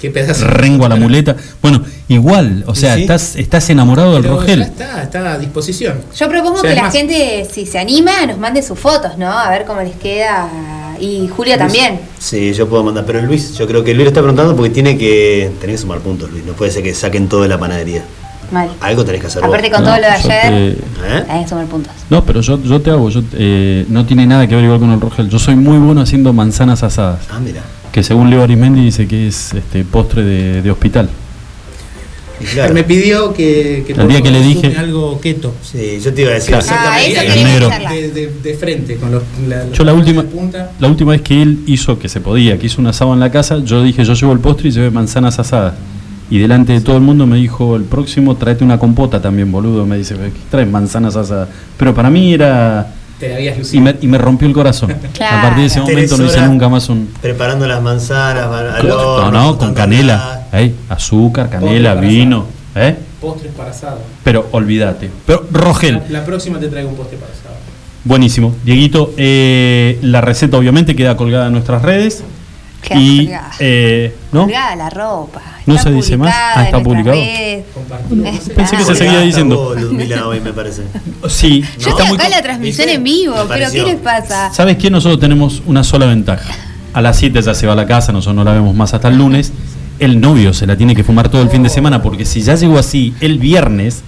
Qué 0.00 0.10
pedazo. 0.10 0.46
rengo 0.46 0.86
a 0.86 0.88
la 0.88 0.96
muleta? 0.96 1.36
Bueno, 1.62 1.82
igual, 2.08 2.64
o 2.66 2.74
sea, 2.74 2.94
Sí. 2.96 3.02
estás, 3.02 3.36
estás 3.36 3.70
enamorado 3.70 4.14
del 4.14 4.22
Pero 4.22 4.36
Rogel. 4.40 4.58
ya 4.60 4.64
está, 4.64 5.02
está 5.02 5.32
a 5.34 5.38
disposición. 5.38 6.00
Yo 6.16 6.28
propongo 6.28 6.56
O 6.56 6.60
sea, 6.60 6.70
que 6.70 6.76
la 6.76 6.82
más- 6.84 6.92
gente, 6.94 7.46
si 7.52 7.64
se 7.66 7.78
anima, 7.78 8.10
nos 8.26 8.38
mande 8.38 8.62
sus 8.62 8.78
fotos, 8.78 9.16
¿no? 9.18 9.30
A 9.30 9.50
ver 9.50 9.64
cómo 9.66 9.82
les 9.82 9.94
queda. 9.96 10.48
Y 11.00 11.28
Julio 11.28 11.56
también. 11.58 12.00
Sí, 12.18 12.52
yo 12.54 12.68
puedo 12.68 12.82
mandar. 12.84 13.04
Pero 13.06 13.22
Luis, 13.22 13.54
yo 13.56 13.66
creo 13.66 13.82
que 13.84 13.92
Luis 13.94 14.04
lo 14.04 14.08
está 14.08 14.20
preguntando 14.20 14.54
porque 14.56 14.70
tiene 14.70 14.96
que. 14.98 15.50
Tenés 15.60 15.76
que 15.76 15.82
sumar 15.82 15.98
puntos, 16.00 16.30
Luis. 16.30 16.44
No 16.44 16.52
puede 16.52 16.70
ser 16.70 16.82
que 16.82 16.94
saquen 16.94 17.28
todo 17.28 17.42
de 17.42 17.48
la 17.48 17.58
panadería. 17.58 18.04
Mal. 18.52 18.68
Algo 18.80 19.04
tenés 19.04 19.20
que 19.22 19.26
hacer 19.28 19.40
vos. 19.42 19.48
Aparte 19.48 19.70
con 19.70 19.80
No, 19.82 19.86
todo 19.88 19.96
lo 19.96 20.02
de 20.02 20.12
ayer, 20.12 20.42
te- 20.42 21.18
¿Eh? 21.18 21.24
hay 21.28 21.42
que 21.42 21.48
sumar 21.48 21.66
puntos. 21.66 21.92
No, 22.10 22.24
pero 22.24 22.40
yo, 22.42 22.62
yo 22.62 22.80
te 22.80 22.90
hago, 22.90 23.08
yo, 23.08 23.22
eh, 23.32 23.86
no 23.88 24.04
tiene 24.04 24.26
nada 24.26 24.46
que 24.46 24.54
ver 24.54 24.64
igual 24.64 24.80
con 24.80 24.90
el 24.92 25.00
Rogel. 25.00 25.28
Yo 25.30 25.38
soy 25.38 25.56
muy 25.56 25.78
bueno 25.78 26.02
haciendo 26.02 26.32
manzanas 26.32 26.82
asadas, 26.82 27.20
Ah, 27.30 27.40
mira. 27.42 27.62
que 27.90 28.02
según 28.02 28.28
Leo 28.30 28.42
Arismendi 28.42 28.82
dice 28.84 29.08
que 29.08 29.28
es 29.28 29.54
este 29.54 29.84
postre 29.84 30.22
de, 30.22 30.62
de 30.62 30.70
hospital. 30.70 31.08
Me 32.72 32.84
pidió 32.84 33.32
que, 33.32 33.84
que 33.86 33.92
El 33.92 34.08
día 34.08 34.20
que 34.22 34.30
le 34.30 34.40
dije- 34.42 34.76
algo 34.76 35.20
keto. 35.20 35.54
Sí, 35.62 36.00
yo 36.02 36.12
te 36.12 36.22
iba 36.22 36.30
a 36.30 36.34
decir. 36.34 36.50
Claro. 36.56 36.66
Ah, 36.70 37.02
eso. 37.02 37.70
De, 37.90 38.10
de- 38.10 38.32
de 38.42 38.54
frente, 38.54 38.96
con 38.96 39.12
los, 39.12 39.22
la- 39.48 39.70
Yo 39.72 39.84
la 39.84 39.94
última, 39.94 40.22
de 40.22 40.28
punta. 40.28 40.72
la 40.78 40.88
última 40.88 41.12
vez 41.12 41.22
que 41.22 41.40
él 41.42 41.60
hizo 41.66 41.98
que 41.98 42.08
se 42.08 42.20
podía, 42.20 42.58
que 42.58 42.66
hizo 42.66 42.80
un 42.80 42.86
asado 42.86 43.12
en 43.14 43.20
la 43.20 43.30
casa, 43.30 43.58
yo 43.64 43.82
dije, 43.82 44.04
yo 44.04 44.14
llevo 44.14 44.32
el 44.32 44.40
postre 44.40 44.68
y 44.68 44.72
llevé 44.72 44.90
manzanas 44.90 45.38
asadas. 45.38 45.74
Y 46.30 46.38
delante 46.38 46.72
de 46.72 46.80
todo 46.80 46.96
el 46.96 47.02
mundo 47.02 47.26
me 47.26 47.36
dijo, 47.36 47.76
el 47.76 47.84
próximo 47.84 48.34
tráete 48.36 48.64
una 48.64 48.78
compota 48.78 49.20
también, 49.20 49.52
boludo. 49.52 49.84
Me 49.86 49.98
dice, 49.98 50.14
¿qué 50.14 50.30
traes 50.50 50.68
manzanas 50.68 51.16
asadas? 51.16 51.48
Pero 51.76 51.94
para 51.94 52.08
mí 52.10 52.32
era... 52.32 52.94
Te 53.18 53.34
habías 53.34 53.56
Y 53.56 53.58
lucido. 53.60 53.82
me, 53.82 53.96
y 54.00 54.06
me 54.06 54.18
rompió 54.18 54.46
el 54.48 54.54
corazón. 54.54 54.92
Claro. 55.14 55.38
A 55.38 55.42
partir 55.42 55.60
de 55.60 55.66
ese 55.66 55.80
momento 55.80 56.16
no 56.16 56.24
hice 56.26 56.40
nunca 56.42 56.68
más 56.68 56.88
un... 56.88 57.08
Preparando 57.22 57.66
las 57.66 57.80
manzanas 57.82 58.46
al 58.46 58.86
No, 58.88 58.94
horno, 58.96 59.30
no, 59.30 59.58
con 59.58 59.72
canela. 59.74 60.46
¿eh? 60.52 60.74
Azúcar, 60.88 61.48
canela, 61.48 61.90
Postre 61.92 61.94
para 61.94 62.00
vino. 62.08 62.46
¿eh? 62.74 62.96
Postres 63.20 63.52
para 63.52 63.70
asado. 63.70 63.98
Pero 64.24 64.48
olvídate. 64.50 65.10
Pero 65.26 65.46
Rogel, 65.52 66.02
La, 66.08 66.20
la 66.20 66.24
próxima 66.24 66.58
te 66.58 66.68
traigo 66.68 66.88
un 66.90 66.96
postre 66.96 67.16
para 67.18 67.32
asado. 67.32 67.54
buenísimo. 68.04 68.54
Dieguito, 68.64 69.12
eh, 69.16 69.98
la 70.02 70.20
receta 70.20 70.56
obviamente 70.58 70.96
queda 70.96 71.16
colgada 71.16 71.46
en 71.46 71.52
nuestras 71.52 71.82
redes. 71.82 72.24
Queda 72.84 73.00
y, 73.00 73.18
colgada. 73.26 73.50
eh, 73.60 74.14
¿no? 74.32 74.42
Colgada 74.42 74.76
la 74.76 74.90
ropa. 74.90 75.42
No 75.66 75.78
se 75.78 75.90
dice 75.90 76.16
más. 76.18 76.34
Ah, 76.36 76.64
está 76.64 76.82
publicado. 76.82 77.16
Eh, 77.16 77.64
Pensé 78.54 78.76
que 78.76 78.84
se 78.84 78.94
seguía 78.94 79.20
diciendo. 79.20 79.74
Ludmila, 79.74 80.28
hoy 80.28 80.40
me 80.40 80.52
parece. 80.52 80.82
Sí, 81.28 81.64
Yo 81.78 81.90
estoy 81.90 82.06
acá 82.14 82.26
en 82.26 82.30
la 82.32 82.42
transmisión 82.42 82.84
¿Viste? 82.86 82.94
en 82.98 83.02
vivo, 83.04 83.34
pero 83.48 83.70
¿qué 83.72 83.82
les 83.82 83.96
pasa? 83.96 84.52
¿Sabes 84.52 84.76
qué? 84.76 84.90
Nosotros 84.90 85.18
tenemos 85.20 85.62
una 85.66 85.82
sola 85.82 86.04
ventaja. 86.06 86.52
A 86.92 87.00
las 87.00 87.16
7 87.18 87.40
ya 87.40 87.54
se 87.54 87.66
va 87.66 87.72
a 87.72 87.76
la 87.76 87.86
casa, 87.86 88.12
nosotros 88.12 88.36
no 88.36 88.44
la 88.44 88.52
vemos 88.52 88.74
más 88.74 88.92
hasta 88.92 89.08
el 89.08 89.16
lunes. 89.16 89.52
El 89.98 90.20
novio 90.20 90.52
se 90.52 90.66
la 90.66 90.76
tiene 90.76 90.94
que 90.94 91.02
fumar 91.02 91.30
todo 91.30 91.40
el 91.42 91.48
fin 91.48 91.62
de 91.62 91.70
semana 91.70 92.02
porque 92.02 92.24
si 92.26 92.42
ya 92.42 92.56
llegó 92.56 92.78
así 92.78 93.14
el 93.20 93.38
viernes, 93.38 94.02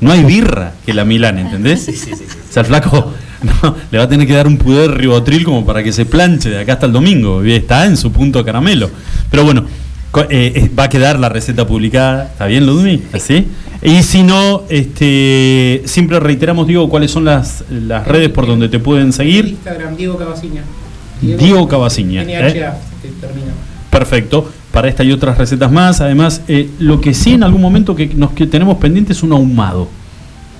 no 0.00 0.12
hay 0.12 0.22
birra 0.24 0.74
que 0.84 0.92
la 0.92 1.04
Milán, 1.04 1.38
¿entendés? 1.38 1.84
Sí, 1.86 1.92
sí, 1.92 2.10
sí. 2.16 2.24
sí. 2.28 2.38
O 2.48 2.52
sea, 2.52 2.60
el 2.60 2.66
flaco 2.66 3.12
no, 3.62 3.76
le 3.90 3.98
va 3.98 4.04
a 4.04 4.08
tener 4.08 4.26
que 4.26 4.32
dar 4.32 4.46
un 4.46 4.56
pudor 4.58 4.96
ribotril 4.96 5.44
como 5.44 5.64
para 5.64 5.82
que 5.82 5.92
se 5.92 6.04
planche 6.04 6.50
de 6.50 6.60
acá 6.60 6.74
hasta 6.74 6.86
el 6.86 6.92
domingo. 6.92 7.42
Está 7.42 7.86
en 7.86 7.96
su 7.96 8.10
punto 8.10 8.44
caramelo. 8.44 8.90
Pero 9.30 9.44
bueno, 9.44 9.64
eh, 10.30 10.52
eh, 10.54 10.70
va 10.76 10.84
a 10.84 10.88
quedar 10.88 11.18
la 11.18 11.28
receta 11.28 11.66
publicada. 11.66 12.24
¿Está 12.32 12.46
bien, 12.46 12.66
Ludmi? 12.66 13.02
¿Así? 13.12 13.46
Y 13.82 14.02
si 14.02 14.24
no, 14.24 14.64
este, 14.68 15.82
siempre 15.84 16.18
reiteramos, 16.18 16.66
digo, 16.66 16.88
cuáles 16.88 17.12
son 17.12 17.24
las, 17.24 17.64
las 17.70 18.06
redes 18.08 18.30
por 18.30 18.46
donde 18.46 18.68
te 18.68 18.80
pueden 18.80 19.12
seguir. 19.12 19.46
Instagram, 19.46 19.96
Diego 19.96 20.16
Cavaciña. 20.16 20.62
Diego 21.20 21.68
Cavaciña, 21.68 22.24
NHA, 22.24 22.48
¿eh? 22.48 22.72
Perfecto. 23.90 24.50
Para 24.72 24.88
esta 24.88 25.04
y 25.04 25.12
otras 25.12 25.38
recetas 25.38 25.70
más. 25.70 26.00
Además, 26.00 26.42
eh, 26.48 26.68
lo 26.78 27.00
que 27.00 27.14
sí 27.14 27.32
en 27.32 27.42
algún 27.42 27.60
momento 27.60 27.94
que 27.94 28.06
nos 28.06 28.32
que 28.32 28.46
tenemos 28.46 28.78
pendiente 28.78 29.12
es 29.12 29.22
un 29.22 29.32
ahumado. 29.32 29.88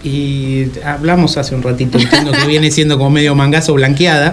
Y 0.04 0.66
hablamos 0.84 1.36
hace 1.38 1.54
un 1.56 1.62
ratito, 1.62 1.98
entiendo 1.98 2.30
que 2.30 2.46
viene 2.46 2.70
siendo 2.70 2.96
como 2.98 3.10
medio 3.10 3.34
mangazo 3.34 3.74
blanqueada, 3.74 4.32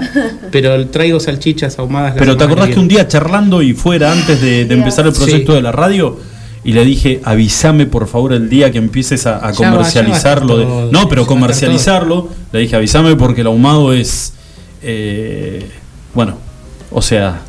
pero 0.51 0.87
traigo 0.89 1.19
salchichas 1.19 1.79
ahumadas. 1.79 2.13
la 2.15 2.19
Pero 2.19 2.37
¿te 2.37 2.43
acordás 2.43 2.69
que 2.69 2.79
un 2.79 2.87
día 2.87 3.07
charlando 3.07 3.61
y 3.63 3.73
fuera 3.73 4.11
antes 4.11 4.41
de, 4.41 4.65
de 4.65 4.73
empezar 4.75 5.07
el 5.07 5.13
proyecto 5.13 5.53
Sí. 5.53 5.55
de 5.55 5.61
la 5.63 5.71
radio? 5.71 6.19
Y 6.63 6.73
le 6.73 6.83
dije, 6.85 7.21
avísame 7.23 7.85
por 7.85 8.07
favor 8.07 8.33
el 8.33 8.49
día 8.49 8.71
que 8.71 8.77
empieces 8.79 9.25
a, 9.27 9.37
a 9.37 9.51
Ya 9.51 9.69
va, 9.69 9.77
comercializarlo. 9.77 10.59
ya 10.61 10.67
va 10.67 10.81
a 10.81 10.85
de- 10.85 10.91
no, 10.91 11.09
pero 11.09 11.25
comercializarlo. 11.27 12.29
Le 12.51 12.59
dije, 12.59 12.75
avísame 12.75 13.15
porque 13.15 13.41
el 13.41 13.47
ahumado 13.47 13.93
es... 13.93 14.33
eh, 14.81 15.67
bueno, 16.13 16.37
o 16.91 17.01
sea, 17.01 17.41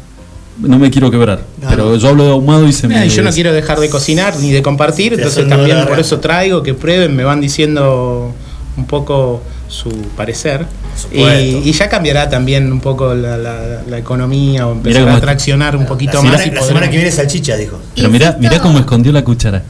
no 0.58 0.78
me 0.78 0.90
quiero 0.90 1.10
quebrar. 1.10 1.40
No, 1.60 1.68
pero 1.68 1.84
no. 1.90 1.96
yo 1.96 2.08
hablo 2.08 2.24
de 2.24 2.30
ahumado 2.30 2.66
y 2.66 2.72
se 2.72 2.88
Mira, 2.88 3.00
me... 3.00 3.08
yo 3.08 3.22
no 3.22 3.30
quiero 3.30 3.52
dejar 3.52 3.78
de 3.80 3.88
cocinar 3.90 4.36
ni 4.38 4.52
de 4.52 4.62
compartir, 4.62 5.10
Te 5.14 5.16
entonces 5.22 5.48
también 5.48 5.84
por 5.86 5.98
eso 5.98 6.18
traigo 6.20 6.62
que 6.62 6.74
prueben, 6.74 7.14
me 7.14 7.24
van 7.24 7.40
diciendo 7.40 8.32
un 8.76 8.86
poco 8.86 9.42
su 9.68 9.90
parecer. 10.16 10.66
Y, 11.12 11.70
ya 11.72 11.88
cambiará 11.88 12.28
también 12.30 12.72
un 12.72 12.80
poco 12.80 13.14
la, 13.14 13.36
la- 13.36 13.82
la 13.86 13.98
economía 13.98 14.66
o 14.66 14.74
Mirá 14.74 14.78
empezar 14.78 15.04
cómo 15.04 15.16
a 15.16 15.20
traccionar 15.20 15.76
un 15.76 15.84
poquito 15.86 16.14
la 16.14 16.22
más. 16.22 16.40
semana, 16.40 16.46
y 16.46 16.54
la 16.60 16.62
semana 16.66 16.90
que 16.90 16.96
viene 16.96 17.12
salchicha, 17.12 17.56
dijo. 17.56 17.78
Pero 17.94 18.08
mirá, 18.10 18.36
mirá 18.40 18.60
cómo 18.60 18.78
escondió 18.78 19.12
la 19.12 19.22
cuchara. 19.22 19.62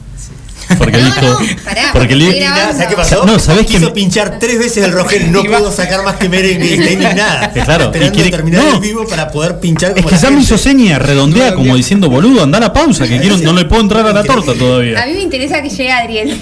Porque 0.77 0.97
No, 0.97 1.05
dijo. 1.05 1.21
no, 1.21 1.39
pará, 1.63 1.81
porque 1.93 2.15
li- 2.15 2.25
estoy 2.25 2.39
grabando. 2.41 2.73
¿Sabes 2.73 2.87
qué 2.87 2.95
pasó? 2.95 3.25
No, 3.25 3.39
¿sabés 3.39 3.65
Quiso 3.65 3.87
que 3.87 3.93
pinchar 3.93 4.37
tres 4.39 4.59
veces 4.59 4.83
el 4.85 4.91
rogel, 4.91 5.31
no 5.31 5.43
pudo 5.43 5.71
sacar 5.71 6.03
más 6.03 6.15
que 6.17 6.27
merengue, 6.29 6.73
está 6.75 6.91
indignada. 6.91 7.53
Que 7.53 7.61
claro, 7.61 7.85
esperando 7.85 8.13
y 8.13 8.15
quiere- 8.15 8.31
terminar 8.31 8.63
no. 8.63 8.73
el 8.75 8.79
vivo 8.79 9.07
para 9.07 9.29
poder 9.29 9.59
pinchar 9.59 9.93
como 9.93 10.07
Es 10.09 10.15
que 10.15 10.21
ya 10.21 10.29
me 10.31 10.41
hizo 10.41 10.57
seña, 10.57 10.99
redondea 10.99 11.53
como 11.55 11.75
diciendo, 11.75 12.09
boludo, 12.09 12.43
anda 12.43 12.57
a 12.57 12.61
la 12.61 12.73
pausa, 12.73 13.07
que 13.07 13.19
quiero, 13.19 13.37
no 13.37 13.53
le 13.53 13.65
puedo 13.65 13.81
entrar 13.81 14.05
a 14.05 14.13
la 14.13 14.23
torta 14.23 14.51
A 14.51 14.55
todavía. 14.55 15.05
mí 15.05 15.13
me 15.13 15.21
interesa 15.21 15.61
que 15.61 15.69
llegue 15.69 15.91
Adriel. 15.91 16.39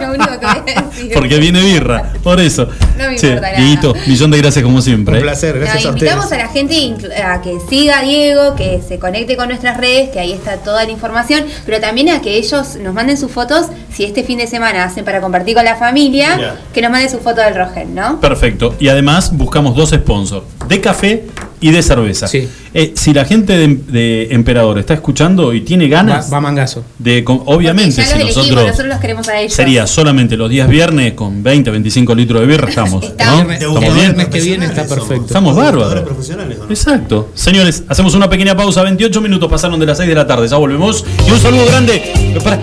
lo 0.00 0.08
único 0.10 0.40
que 0.40 0.46
voy 0.46 0.72
a 0.76 0.82
decir. 0.82 1.12
Porque 1.14 1.38
viene 1.38 1.60
birra, 1.60 2.12
por 2.22 2.40
eso. 2.40 2.68
No 2.98 3.06
me 3.08 3.14
importa 3.14 3.40
nada. 3.40 3.56
Dieguito, 3.56 3.94
millón 4.06 4.30
de 4.30 4.38
gracias 4.38 4.64
como 4.64 4.80
siempre. 4.82 5.14
Un 5.14 5.20
¿eh? 5.20 5.22
placer, 5.22 5.58
gracias 5.58 5.84
a 5.86 5.88
invitamos 5.88 6.24
ustedes. 6.24 6.42
a 6.42 6.46
la 6.46 6.52
gente 6.52 7.22
a 7.22 7.40
que 7.42 7.58
siga 7.68 7.98
a 7.98 8.02
Diego, 8.02 8.54
que 8.56 8.80
se 8.86 8.98
conecte 8.98 9.36
con 9.36 9.48
nuestras 9.48 9.76
redes, 9.78 10.10
que 10.10 10.20
ahí 10.20 10.32
está 10.32 10.56
toda 10.58 10.84
la 10.84 10.90
información, 10.90 11.44
pero 11.66 11.80
también 11.80 12.08
a 12.10 12.20
que 12.20 12.36
ellos 12.36 12.76
nos 12.76 12.94
manden 12.94 13.11
sus 13.16 13.30
fotos, 13.30 13.66
si 13.92 14.04
este 14.04 14.24
fin 14.24 14.38
de 14.38 14.46
semana 14.46 14.84
hacen 14.84 15.04
para 15.04 15.20
compartir 15.20 15.54
con 15.54 15.64
la 15.64 15.76
familia, 15.76 16.56
que 16.72 16.82
nos 16.82 16.90
manden 16.90 17.10
su 17.10 17.18
foto 17.18 17.40
del 17.40 17.54
Rogel, 17.54 17.94
¿no? 17.94 18.20
Perfecto. 18.20 18.74
Y 18.80 18.88
además 18.88 19.36
buscamos 19.36 19.74
dos 19.76 19.90
sponsors, 19.90 20.44
de 20.68 20.80
café 20.80 21.26
y 21.60 21.70
de 21.70 21.82
cerveza. 21.82 22.26
Sí. 22.26 22.48
Eh, 22.74 22.92
si 22.96 23.12
la 23.12 23.24
gente 23.24 23.56
de, 23.56 23.68
de 23.68 24.28
Emperador 24.34 24.78
está 24.78 24.94
escuchando 24.94 25.52
y 25.52 25.60
tiene 25.60 25.84
Va, 25.88 25.96
ganas 25.98 26.32
va 26.32 26.40
mangazo. 26.40 26.82
de... 26.98 27.22
con- 27.22 27.42
obviamente, 27.46 27.92
si 27.92 28.00
los 28.00 28.10
elegimos, 28.12 28.36
nosotros... 28.36 28.64
nosotros 28.66 28.88
los 28.88 28.98
queremos 28.98 29.28
a 29.28 29.38
ellos. 29.40 29.52
Sería 29.52 29.86
solamente 29.86 30.36
los 30.36 30.48
días 30.50 30.68
viernes 30.68 31.12
con 31.12 31.42
20, 31.42 31.70
25 31.70 32.14
litros 32.14 32.40
de 32.40 32.46
birra, 32.46 32.68
estamos. 32.68 33.04
¿Estamos 33.52 33.82
el 33.82 33.92
viernes 33.94 34.26
que 34.28 34.40
viene 34.40 34.66
está 34.66 34.84
perfecto. 34.86 35.26
Estamos 35.26 35.54
bárbaros. 35.54 35.82
¿Jugadores 35.84 36.04
profesionales 36.04 36.58
o 36.60 36.64
no? 36.64 36.70
Exacto. 36.70 37.28
Señores, 37.34 37.84
hacemos 37.88 38.14
una 38.14 38.28
pequeña 38.28 38.56
pausa. 38.56 38.82
28 38.82 39.20
minutos 39.20 39.48
pasaron 39.50 39.78
de 39.78 39.86
las 39.86 39.98
6 39.98 40.08
de 40.08 40.14
la 40.14 40.26
tarde. 40.26 40.48
Ya 40.48 40.56
volvemos. 40.56 41.04
Y 41.28 41.30
un 41.30 41.38
saludo 41.38 41.66
grande. 41.66 42.12
Para- 42.42 42.58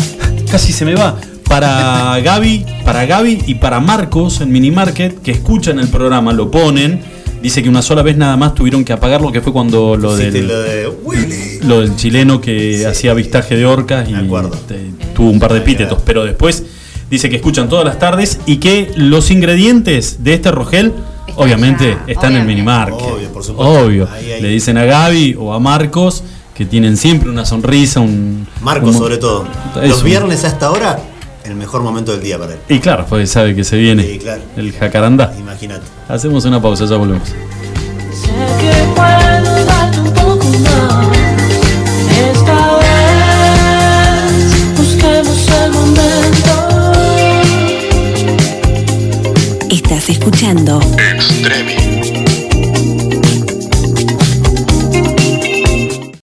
casi 0.49 0.73
se 0.73 0.85
me 0.85 0.95
va. 0.95 1.15
Para 1.47 2.19
Gaby, 2.19 2.65
para 2.85 3.05
Gaby 3.05 3.43
y 3.47 3.55
para 3.55 3.79
Marcos 3.79 4.39
en 4.41 4.51
Minimarket 4.51 5.21
que 5.21 5.31
escuchan 5.31 5.79
el 5.79 5.87
programa, 5.87 6.31
lo 6.33 6.51
ponen. 6.51 7.01
Dice 7.41 7.63
que 7.63 7.69
una 7.69 7.81
sola 7.81 8.01
vez 8.03 8.17
nada 8.17 8.35
más 8.37 8.53
tuvieron 8.53 8.83
que 8.83 8.91
apagarlo, 8.93 9.31
que 9.31 9.41
fue 9.41 9.53
cuando 9.53 9.95
lo 9.95 10.15
del, 10.15 10.47
lo 10.47 10.61
de 10.61 11.59
lo 11.63 11.79
del 11.81 11.95
chileno 11.95 12.41
que 12.41 12.85
hacía 12.85 13.11
avistaje 13.11 13.55
de 13.55 13.65
orcas 13.65 14.07
y 14.09 14.13
te- 14.67 14.91
tuvo 15.15 15.29
un 15.31 15.39
par 15.39 15.53
de 15.53 15.61
pítetos, 15.61 15.99
pero 16.05 16.25
después 16.25 16.63
dice 17.09 17.29
que 17.29 17.37
escuchan 17.37 17.69
todas 17.69 17.85
las 17.85 17.97
tardes 17.97 18.39
y 18.45 18.57
que 18.57 18.91
los 18.95 19.31
ingredientes 19.31 20.21
de 20.23 20.33
este 20.33 20.51
rogel 20.51 20.93
Están 21.27 21.43
obviamente 21.45 21.85
ya, 21.91 22.03
están 22.11 22.33
en 22.35 22.41
obviamente. 22.43 22.45
Minimarket. 22.47 23.01
Obvio, 23.01 23.29
por 23.29 23.43
supuesto. 23.43 23.85
Obvio. 23.85 24.07
Ahí, 24.11 24.31
ahí. 24.33 24.41
Le 24.41 24.49
dicen 24.49 24.77
a 24.77 24.83
Gaby 24.83 25.35
o 25.39 25.53
a 25.53 25.59
Marcos 25.59 26.23
que 26.59 26.65
tienen 26.65 26.97
siempre 26.97 27.29
una 27.29 27.45
sonrisa, 27.45 28.01
un 28.01 28.45
Marcos, 28.61 28.89
un- 28.93 28.97
sobre 29.01 29.17
todo. 29.17 29.47
Los 29.81 30.03
viernes 30.03 30.43
hasta 30.43 30.65
ahora, 30.65 30.99
el 31.45 31.55
mejor 31.55 31.81
momento 31.83 32.11
del 32.11 32.21
día 32.21 32.37
para 32.37 32.51
él. 32.55 32.59
Y 32.67 32.79
claro, 32.79 33.05
porque 33.07 33.25
sabe 33.27 33.55
que 33.55 33.63
se 33.63 33.77
viene 33.77 34.03
Sí, 34.03 34.19
claro. 34.19 34.41
el 34.57 34.73
jacarandá. 34.73 35.33
Imagínate. 35.39 35.83
Hacemos 36.09 36.43
una 36.43 36.61
pausa, 36.61 36.83
ya 36.85 36.97
volvemos. 36.97 37.29
Sé 37.29 37.35
que 38.59 38.73
puedo 38.93 39.65
darte 39.65 39.99
un 40.01 40.11
poco 40.13 40.45
más. 40.59 41.07
Esta 42.29 42.77
vez 42.81 44.77
busquemos 44.77 45.47
el 45.63 45.71
momento. 45.71 46.53
Estás 49.69 50.09
escuchando 50.09 50.81
Extremis. 51.15 51.98